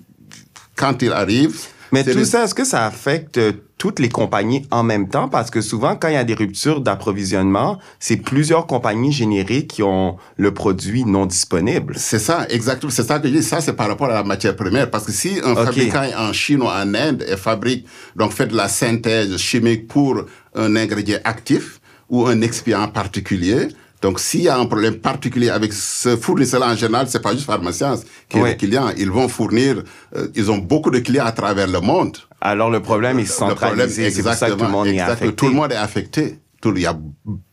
[0.75, 1.61] quand ils arrivent...
[1.93, 3.41] Mais tout ça, est-ce que ça affecte
[3.79, 5.29] toutes les compagnies en même temps?
[5.29, 9.83] Parce que souvent quand il y a des ruptures d'approvisionnement, c'est plusieurs compagnies générées qui
[9.83, 11.95] ont le produit non disponible.
[11.97, 12.93] C'est ça, exactement.
[12.93, 13.43] C'est ça que je dis.
[13.43, 14.91] Ça, c'est par rapport à la matière première.
[14.91, 18.57] Parce que si un fabricant en Chine ou en Inde et fabrique, donc fait de
[18.57, 20.25] la synthèse chimique pour
[20.55, 23.69] un ingrédient actif ou un excipient particulier,
[24.03, 27.45] donc, s'il y a un problème particulier avec ce fournisseur en général, c'est pas juste
[27.45, 27.97] pharmacien
[28.29, 28.91] qui est le client.
[28.97, 29.83] Ils vont fournir,
[30.17, 32.17] euh, ils ont beaucoup de clients à travers le monde.
[32.41, 34.11] Alors, le problème est centralisé.
[34.11, 35.35] C'est pour ça que tout le monde est affecté.
[35.35, 36.39] Tout le monde est affecté.
[36.63, 36.99] Tout, il y a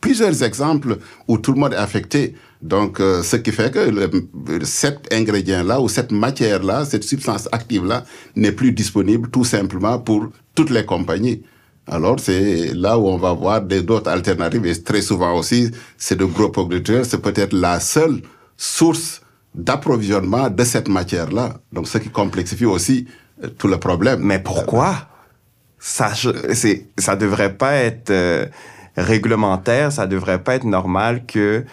[0.01, 2.36] plusieurs exemples où tout le monde est affecté.
[2.62, 8.03] Donc, euh, ce qui fait que le, cet ingrédient-là ou cette matière-là, cette substance active-là
[8.36, 11.43] n'est plus disponible tout simplement pour toutes les compagnies.
[11.89, 14.65] Alors, c'est là où on va voir d'autres alternatives.
[14.65, 17.06] Et très souvent aussi, c'est de gros producteurs.
[17.06, 18.21] C'est peut-être la seule
[18.58, 19.21] source
[19.56, 21.56] d'approvisionnement de cette matière-là.
[21.71, 23.08] Donc, ce qui complexifie aussi
[23.43, 24.19] euh, tout le problème.
[24.21, 25.08] Mais pourquoi?
[25.80, 26.12] Ça,
[26.54, 28.47] c'est, ça devrait pas être euh,
[28.97, 31.63] réglementaire, ça devrait pas être normal que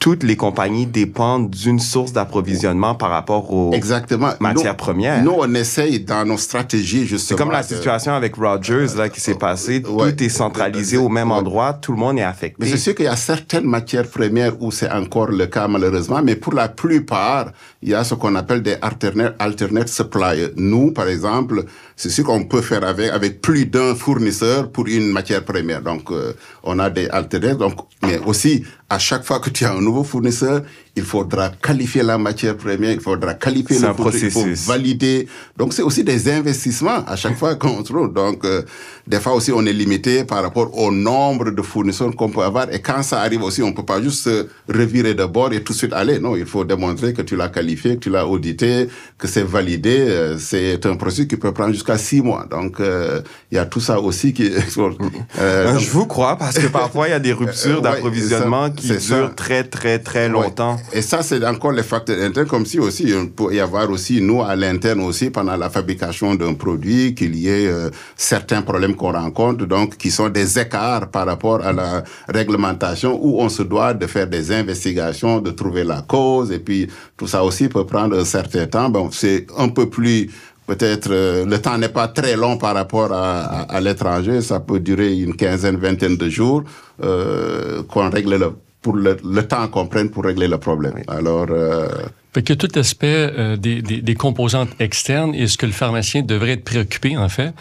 [0.00, 4.30] toutes les compagnies dépendent d'une source d'approvisionnement par rapport aux Exactement.
[4.40, 5.22] matières premières.
[5.22, 7.36] Nous, on essaye dans nos stratégies, justement.
[7.36, 9.82] C'est comme la situation avec Rogers, là, qui s'est passée.
[9.82, 11.74] Tout est centralisé au même endroit.
[11.74, 12.56] Tout le monde est affecté.
[12.58, 16.22] Mais c'est sûr qu'il y a certaines matières premières où c'est encore le cas, malheureusement.
[16.24, 20.48] Mais pour la plupart, il y a ce qu'on appelle des alternate, alternate suppliers.
[20.56, 25.10] Nous, par exemple, c'est sûr qu'on peut faire avec, avec plus d'un fournisseur pour une
[25.12, 25.82] matière première.
[25.82, 26.32] Donc, euh,
[26.62, 27.58] on a des alternates.
[27.58, 30.62] Donc, mais aussi, à chaque fois que tu as un nouveau fournisseur,
[30.96, 35.26] il faudra qualifier la matière première, il faudra qualifier le produit, il faut valider.
[35.56, 38.12] Donc, c'est aussi des investissements à chaque fois qu'on trouve.
[38.12, 38.62] Donc, euh,
[39.06, 42.72] des fois aussi, on est limité par rapport au nombre de fournisseurs qu'on peut avoir.
[42.72, 45.72] Et quand ça arrive aussi, on peut pas juste se revirer de bord et tout
[45.72, 46.18] de suite aller.
[46.18, 49.96] Non, il faut démontrer que tu l'as qualifié, que tu l'as audité, que c'est validé.
[50.00, 52.46] Euh, c'est un processus qui peut prendre jusqu'à six mois.
[52.50, 54.50] Donc, euh, il y a tout ça aussi qui...
[55.38, 59.34] euh, Je vous crois, parce que parfois, il y a des ruptures d'approvisionnement qui durent
[59.34, 60.79] très, très, très longtemps.
[60.92, 64.20] Et ça, c'est encore les facteurs internes, comme si aussi, il peut y avoir aussi,
[64.20, 68.94] nous, à l'interne aussi, pendant la fabrication d'un produit, qu'il y ait euh, certains problèmes
[68.94, 73.62] qu'on rencontre, donc, qui sont des écarts par rapport à la réglementation, où on se
[73.62, 77.86] doit de faire des investigations, de trouver la cause, et puis tout ça aussi peut
[77.86, 78.90] prendre un certain temps.
[78.90, 80.30] Bon, c'est un peu plus
[80.66, 84.78] peut-être euh, le temps n'est pas très long par rapport à, à, l'étranger, ça peut
[84.78, 86.62] durer une quinzaine, vingtaine de jours
[87.02, 91.02] euh, qu'on règle le pour le, le temps qu'on prenne pour régler le problème.
[91.08, 91.46] Alors.
[91.50, 91.88] Euh...
[92.32, 96.22] Fait que tout aspect euh, des, des, des, composantes externes est ce que le pharmacien
[96.22, 97.52] devrait être préoccupé, en fait.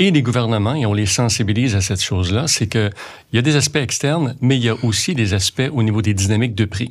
[0.00, 2.90] Et les gouvernements, et on les sensibilise à cette chose-là, c'est que
[3.32, 6.02] il y a des aspects externes, mais il y a aussi des aspects au niveau
[6.02, 6.90] des dynamiques de prix.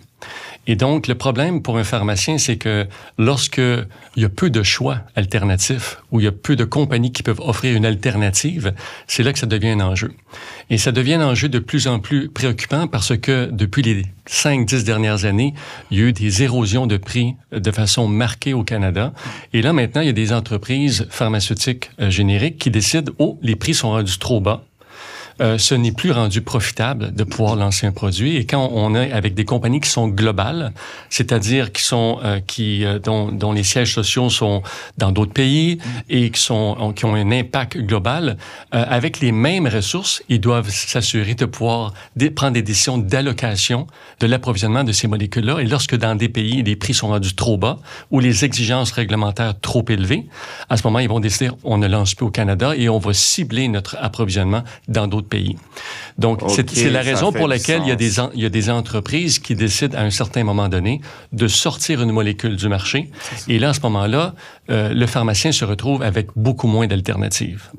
[0.67, 4.63] Et donc, le problème pour un pharmacien, c'est que lorsque il y a peu de
[4.63, 8.73] choix alternatifs ou il y a peu de compagnies qui peuvent offrir une alternative,
[9.07, 10.13] c'est là que ça devient un enjeu.
[10.69, 14.84] Et ça devient un enjeu de plus en plus préoccupant parce que depuis les 5-10
[14.84, 15.53] dernières années,
[15.91, 19.13] il y a eu des érosions de prix de façon marquée au Canada.
[19.53, 23.55] Et là, maintenant, il y a des entreprises pharmaceutiques euh, génériques qui décident, oh, les
[23.55, 24.65] prix sont rendus trop bas
[25.41, 28.38] euh, ce n'est plus rendu profitable de pouvoir lancer un produit.
[28.38, 30.73] Et quand on est avec des compagnies qui sont globales,
[31.09, 34.63] c'est-à-dire qui sont euh, qui euh, dont, les sièges sociaux sont
[34.97, 35.77] dans d'autres pays
[36.09, 38.38] et qui sont qui ont un impact global,
[38.71, 41.93] avec les mêmes ressources, ils doivent s'assurer de pouvoir
[42.36, 43.88] prendre des décisions d'allocation
[44.19, 45.59] de l'approvisionnement de ces molécules-là.
[45.59, 47.79] Et lorsque dans des pays les prix sont rendus trop bas
[48.11, 50.25] ou les exigences réglementaires trop élevées,
[50.69, 53.13] à ce moment ils vont décider on ne lance plus au Canada et on va
[53.13, 55.57] cibler notre approvisionnement dans d'autres pays.
[56.17, 59.39] Donc, c'est la raison pour laquelle il y, a des, il y, a des, entreprises
[59.39, 61.01] qui décident à un certain moment donné
[61.32, 63.09] de sortir une molécule du marché.
[63.47, 64.36] Et là, à ce moment-là,
[64.69, 67.69] euh, le pharmacien se retrouve avec beaucoup moins d'alternatives.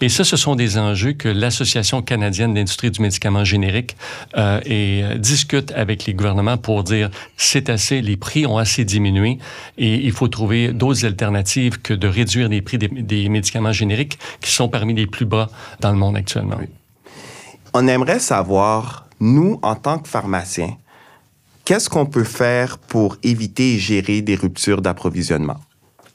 [0.00, 3.96] Et ça, ce sont des enjeux que l'Association canadienne d'industrie du médicament générique
[4.36, 8.84] euh, et, euh, discute avec les gouvernements pour dire c'est assez, les prix ont assez
[8.84, 9.38] diminué
[9.76, 14.18] et il faut trouver d'autres alternatives que de réduire les prix des, des médicaments génériques
[14.40, 16.58] qui sont parmi les plus bas dans le monde actuellement.
[17.72, 20.76] On aimerait savoir, nous, en tant que pharmaciens,
[21.64, 25.58] qu'est-ce qu'on peut faire pour éviter et gérer des ruptures d'approvisionnement?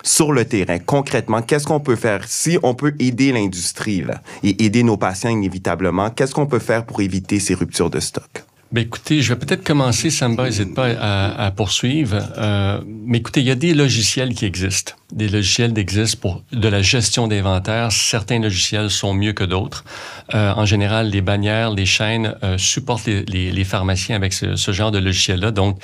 [0.03, 2.27] Sur le terrain, concrètement, qu'est-ce qu'on peut faire?
[2.27, 4.03] Si on peut aider l'industrie
[4.43, 8.43] et aider nos patients inévitablement, qu'est-ce qu'on peut faire pour éviter ces ruptures de stock?
[8.75, 12.17] Ben écoutez, je vais peut-être commencer, Samba, n'hésite pas à, à poursuivre.
[12.37, 14.95] Euh, mais écoutez, il y a des logiciels qui existent.
[15.13, 17.93] Des logiciels existent pour de la gestion d'inventaire.
[17.93, 19.85] Certains logiciels sont mieux que d'autres.
[20.33, 24.57] Euh, en général, les bannières, les chaînes euh, supportent les, les, les, pharmaciens avec ce,
[24.57, 25.51] ce genre de logiciel-là.
[25.51, 25.79] Donc,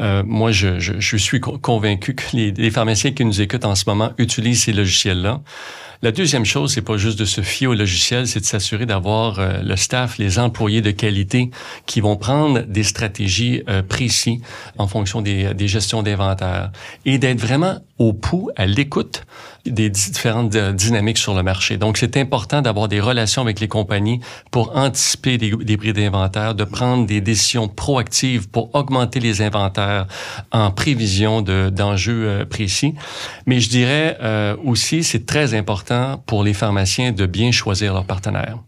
[0.00, 3.76] euh, moi, je, je, je, suis convaincu que les, les pharmaciens qui nous écoutent en
[3.76, 5.42] ce moment utilisent ces logiciels-là.
[6.04, 9.38] La deuxième chose, c'est pas juste de se fier au logiciel, c'est de s'assurer d'avoir
[9.38, 11.52] euh, le staff, les employés de qualité
[11.86, 14.40] qui vont prendre des stratégies euh, précises
[14.78, 16.72] en fonction des, des gestions d'inventaire
[17.04, 19.22] et d'être vraiment au pouls, à l'écoute
[19.66, 21.76] des différentes euh, dynamiques sur le marché.
[21.76, 26.64] Donc, c'est important d'avoir des relations avec les compagnies pour anticiper des, prix d'inventaire, de
[26.64, 30.06] prendre des décisions proactives pour augmenter les inventaires
[30.50, 32.94] en prévision d'enjeux précis.
[33.46, 38.04] Mais je dirais euh, aussi, c'est très important pour les pharmaciens de bien choisir leurs
[38.04, 38.58] partenaires.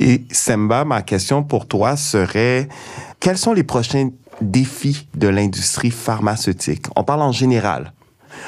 [0.00, 2.68] Et Semba, ma question pour toi serait,
[3.18, 6.86] quels sont les prochains défis de l'industrie pharmaceutique?
[6.94, 7.92] On parle en général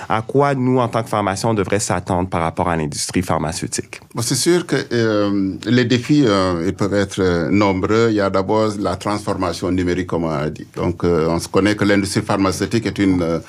[0.08, 4.00] à quoi nous, en tant que pharmaciens, on devrait s'attendre par rapport à l'industrie pharmaceutique?
[4.14, 8.08] Bon, c'est sûr que euh, les défis, euh, ils peuvent être euh, nombreux.
[8.10, 10.66] Il y a d'abord la transformation numérique, comme on a dit.
[10.76, 13.40] Donc, on se connaît que l'industrie pharmaceutique est une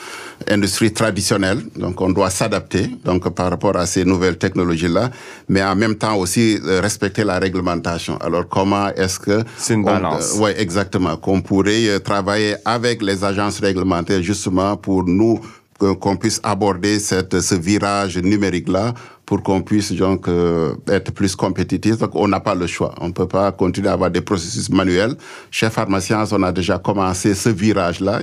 [0.50, 5.12] industrie traditionnelle, donc on doit s'adapter donc par rapport à ces nouvelles technologies-là,
[5.50, 8.18] mais en même temps aussi respecter la réglementation.
[8.18, 9.44] Alors, comment est-ce que...
[9.58, 10.38] C'est une balance.
[10.39, 11.18] Oui, exactement.
[11.18, 15.39] Qu'on pourrait travailler avec les agences réglementaires justement pour nous
[15.82, 18.94] qu'on puisse aborder cette, ce virage numérique-là
[19.26, 21.98] pour qu'on puisse donc euh, être plus compétitif.
[21.98, 22.94] Donc on n'a pas le choix.
[23.00, 25.16] On ne peut pas continuer à avoir des processus manuels.
[25.50, 28.20] Chez Pharmaciens, on a déjà commencé ce virage-là.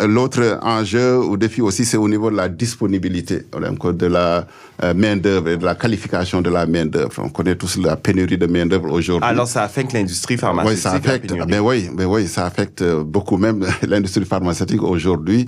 [0.00, 4.42] L'autre enjeu ou défi aussi, c'est au niveau de la disponibilité de la euh,
[4.82, 7.12] main-d'œuvre et de la qualification de la main-d'œuvre.
[7.18, 9.28] On connaît tous la pénurie de main-d'œuvre aujourd'hui.
[9.28, 10.76] Alors, ça affecte l'industrie pharmaceutique.
[10.76, 15.46] Oui, ça affecte, ben oui, ben oui, ça affecte beaucoup même l'industrie pharmaceutique aujourd'hui.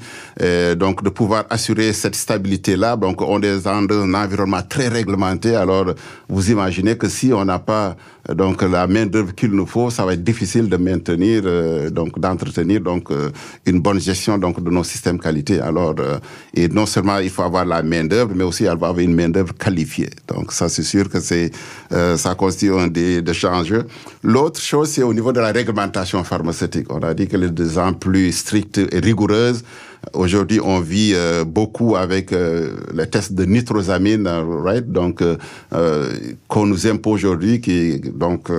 [0.77, 5.57] Donc, de pouvoir assurer cette stabilité-là, donc on est dans un environnement très réglementé.
[5.57, 5.87] Alors,
[6.29, 7.97] vous imaginez que si on n'a pas
[8.33, 12.19] donc la main d'œuvre qu'il nous faut, ça va être difficile de maintenir, euh, donc
[12.19, 13.31] d'entretenir donc euh,
[13.67, 15.61] une bonne gestion donc de nos systèmes qualité.
[15.61, 16.19] Alors euh,
[16.55, 19.55] et non seulement il faut avoir la main d'œuvre, mais aussi avoir une main d'œuvre
[19.55, 20.11] qualifiée.
[20.29, 21.51] Donc ça c'est sûr que c'est
[21.91, 23.33] ça constitue un des, des.
[24.23, 26.87] L'autre chose c'est au niveau de la réglementation pharmaceutique.
[26.91, 29.63] On a dit qu'elle est de plus en plus stricte et rigoureuse.
[30.13, 34.29] Aujourd'hui, on vit euh, beaucoup avec euh, les tests de nitrosamine,
[34.63, 34.91] right?
[34.91, 35.37] Donc, euh,
[36.49, 38.51] qu'on nous impose aujourd'hui, qui donc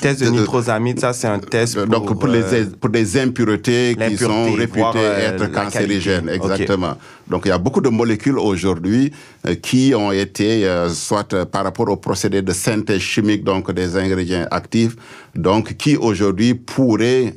[0.00, 2.42] test de nitrosamine, ça c'est un test pour, donc pour, les,
[2.80, 6.96] pour des impuretés qui sont réputées être cancérigènes, exactement.
[7.28, 9.12] Donc il y a beaucoup de molécules aujourd'hui
[9.60, 14.96] qui ont été soit par rapport au procédé de synthèse chimique donc des ingrédients actifs,
[15.34, 17.34] donc qui aujourd'hui pourraient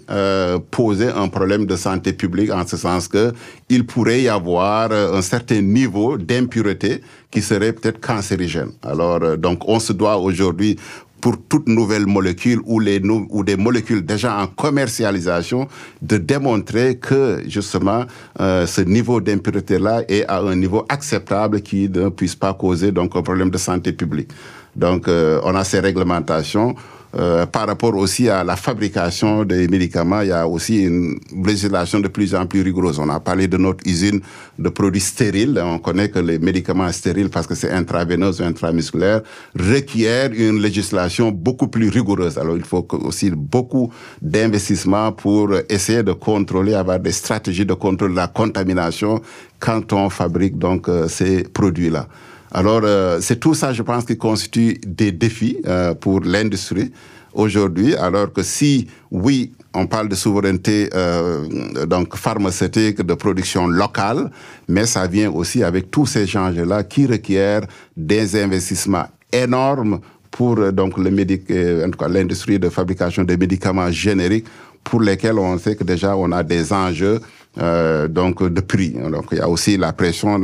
[0.69, 3.33] poser un problème de santé publique en ce sens que
[3.69, 7.01] il pourrait y avoir euh, un certain niveau d'impureté
[7.31, 8.71] qui serait peut-être cancérigène.
[8.81, 10.77] Alors, euh, donc, on se doit aujourd'hui
[11.21, 15.67] pour toute nouvelle molécule ou, les, ou des molécules déjà en commercialisation,
[16.01, 18.05] de démontrer que justement
[18.39, 23.15] euh, ce niveau d'impureté-là est à un niveau acceptable qui ne puisse pas causer donc
[23.15, 24.29] un problème de santé publique.
[24.75, 26.75] Donc euh, on a ces réglementations.
[27.15, 31.99] Euh, par rapport aussi à la fabrication des médicaments, il y a aussi une législation
[31.99, 32.99] de plus en plus rigoureuse.
[32.99, 34.21] On a parlé de notre usine
[34.59, 35.59] de produits stériles.
[35.63, 39.21] On connaît que les médicaments stériles, parce que c'est intraveineux ou intramusculaire,
[39.57, 42.37] requièrent une législation beaucoup plus rigoureuse.
[42.37, 43.91] Alors, il faut aussi beaucoup
[44.21, 49.19] d'investissements pour essayer de contrôler, avoir des stratégies de contrôle de la contamination
[49.59, 52.07] quand on fabrique donc euh, ces produits-là.
[52.51, 56.91] Alors, euh, c'est tout ça, je pense, qui constitue des défis euh, pour l'industrie
[57.33, 64.31] aujourd'hui, alors que si, oui, on parle de souveraineté euh, donc pharmaceutique, de production locale,
[64.67, 69.99] mais ça vient aussi avec tous ces changements-là qui requièrent des investissements énormes
[70.31, 74.45] pour donc le médic en tout cas l'industrie de fabrication des médicaments génériques
[74.83, 77.19] pour lesquels on sait que déjà on a des enjeux
[77.57, 78.91] euh, donc de prix.
[78.91, 80.39] Donc il y a aussi la pression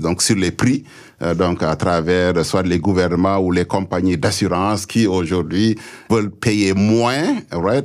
[0.00, 0.84] donc sur les prix
[1.22, 5.74] euh, donc à travers soit les gouvernements ou les compagnies d'assurance qui aujourd'hui
[6.10, 7.36] veulent payer moins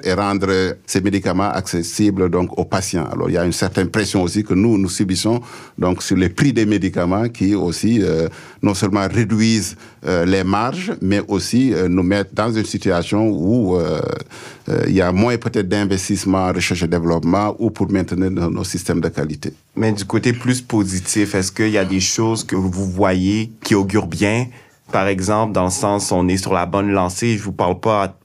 [0.03, 3.07] et rendre ces médicaments accessibles donc aux patients.
[3.09, 5.39] Alors il y a une certaine pression aussi que nous nous subissons
[5.77, 8.27] donc sur les prix des médicaments qui aussi euh,
[8.61, 13.77] non seulement réduisent euh, les marges mais aussi nous mettent dans une situation où
[14.87, 19.01] il y a moins peut-être d'investissement en recherche et développement ou pour maintenir nos systèmes
[19.01, 19.53] de qualité.
[19.75, 23.20] Mais du côté plus positif, est-ce qu'il y a des choses que vous voyez
[23.63, 24.47] qui augurent bien?
[24.91, 27.37] Par exemple, dans le sens, on est sur la bonne lancée.
[27.37, 28.17] Je vous parle pas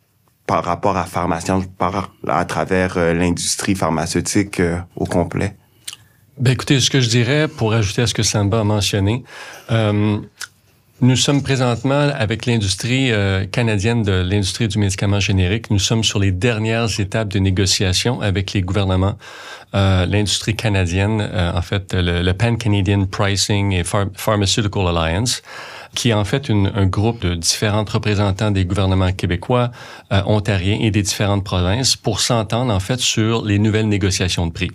[0.47, 5.57] par rapport à pharmacien, je parle à travers euh, l'industrie pharmaceutique euh, au complet.
[6.38, 9.24] Ben écoutez, ce que je dirais, pour ajouter à ce que Samba a mentionné,
[9.70, 10.18] euh,
[11.03, 15.70] nous sommes présentement avec l'industrie euh, canadienne de l'industrie du médicament générique.
[15.70, 19.18] Nous sommes sur les dernières étapes de négociation avec les gouvernements.
[19.74, 25.42] Euh, l'industrie canadienne, euh, en fait, le, Pan Canadian Pricing et Pharmaceutical Alliance,
[25.97, 29.72] qui est en fait un groupe de différents représentants des gouvernements québécois,
[30.12, 34.53] euh, ontariens et des différentes provinces pour s'entendre en fait sur les nouvelles négociations de
[34.53, 34.70] prix.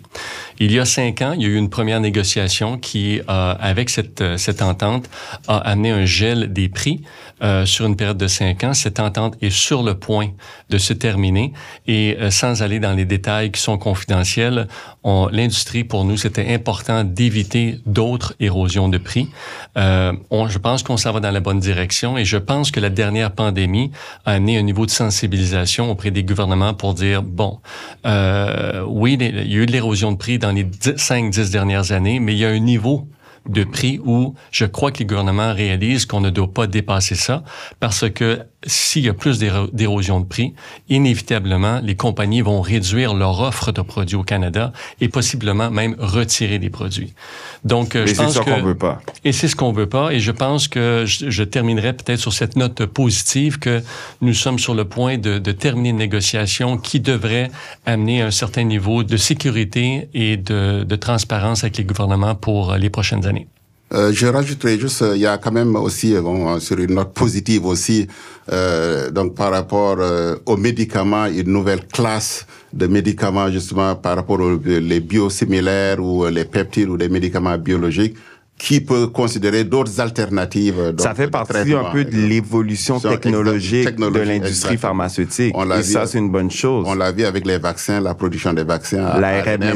[0.58, 3.88] Il y a cinq ans, il y a eu une première négociation qui, euh, avec
[3.88, 5.08] cette, cette entente,
[5.48, 7.00] a amené un gel des prix
[7.42, 8.74] euh, sur une période de cinq ans.
[8.74, 10.30] Cette entente est sur le point
[10.70, 11.52] de se terminer
[11.86, 14.66] et euh, sans aller dans les détails qui sont confidentiels,
[15.04, 19.28] l'industrie, pour nous, c'était important d'éviter d'autres érosions de prix.
[19.76, 20.12] Euh,
[20.48, 22.18] je pense qu'on s'en va dans la bonne direction.
[22.18, 23.90] Et je pense que la dernière pandémie
[24.24, 27.60] a amené un niveau de sensibilisation auprès des gouvernements pour dire, bon,
[28.06, 32.20] euh, oui, il y a eu de l'érosion de prix dans les 5-10 dernières années,
[32.20, 33.06] mais il y a un niveau
[33.48, 37.42] de prix où je crois que les gouvernements réalisent qu'on ne doit pas dépasser ça
[37.80, 40.54] parce que s'il y a plus d'érosion de prix,
[40.88, 46.58] inévitablement, les compagnies vont réduire leur offre de produits au Canada et possiblement même retirer
[46.58, 47.12] des produits.
[47.64, 48.44] Donc, euh, je pense que...
[48.44, 49.00] qu'on veut pas.
[49.24, 50.12] Et c'est ce qu'on veut pas.
[50.12, 53.82] Et je pense que je, terminerai peut-être sur cette note positive que
[54.20, 57.50] nous sommes sur le point de, de, terminer une négociation qui devrait
[57.84, 62.90] amener un certain niveau de sécurité et de, de transparence avec les gouvernements pour les
[62.90, 63.31] prochaines années.
[63.94, 67.66] Euh, je rajouterais juste, il y a quand même aussi, bon, sur une note positive
[67.66, 68.06] aussi,
[68.50, 74.40] euh, donc par rapport euh, aux médicaments, une nouvelle classe de médicaments justement par rapport
[74.40, 78.16] aux les biosimilaires ou les peptides ou des médicaments biologiques
[78.58, 80.94] qui peut considérer d'autres alternatives.
[80.98, 85.52] Ça fait partie un peu de l'évolution technologique, de l'industrie pharmaceutique.
[85.56, 86.84] On et ça, c'est une bonne chose.
[86.86, 89.18] On l'a vu avec les vaccins, la production des vaccins.
[89.18, 89.74] L'ARN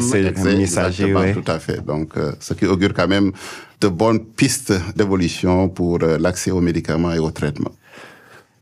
[0.57, 1.33] messager, oui.
[1.33, 1.85] Tout à fait.
[1.85, 3.33] Donc, ce qui augure quand même
[3.81, 7.73] de bonnes pistes d'évolution pour euh, l'accès aux médicaments et aux traitements.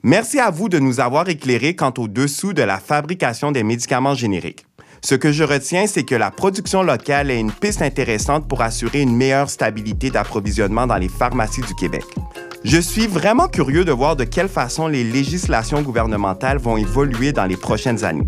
[0.03, 4.15] Merci à vous de nous avoir éclairé quant au dessous de la fabrication des médicaments
[4.15, 4.67] génériques.
[5.05, 9.03] Ce que je retiens, c'est que la production locale est une piste intéressante pour assurer
[9.03, 12.05] une meilleure stabilité d'approvisionnement dans les pharmacies du Québec.
[12.65, 17.45] Je suis vraiment curieux de voir de quelle façon les législations gouvernementales vont évoluer dans
[17.45, 18.27] les prochaines années.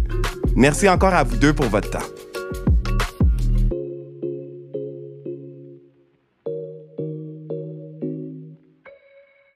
[0.54, 2.25] Merci encore à vous deux pour votre temps.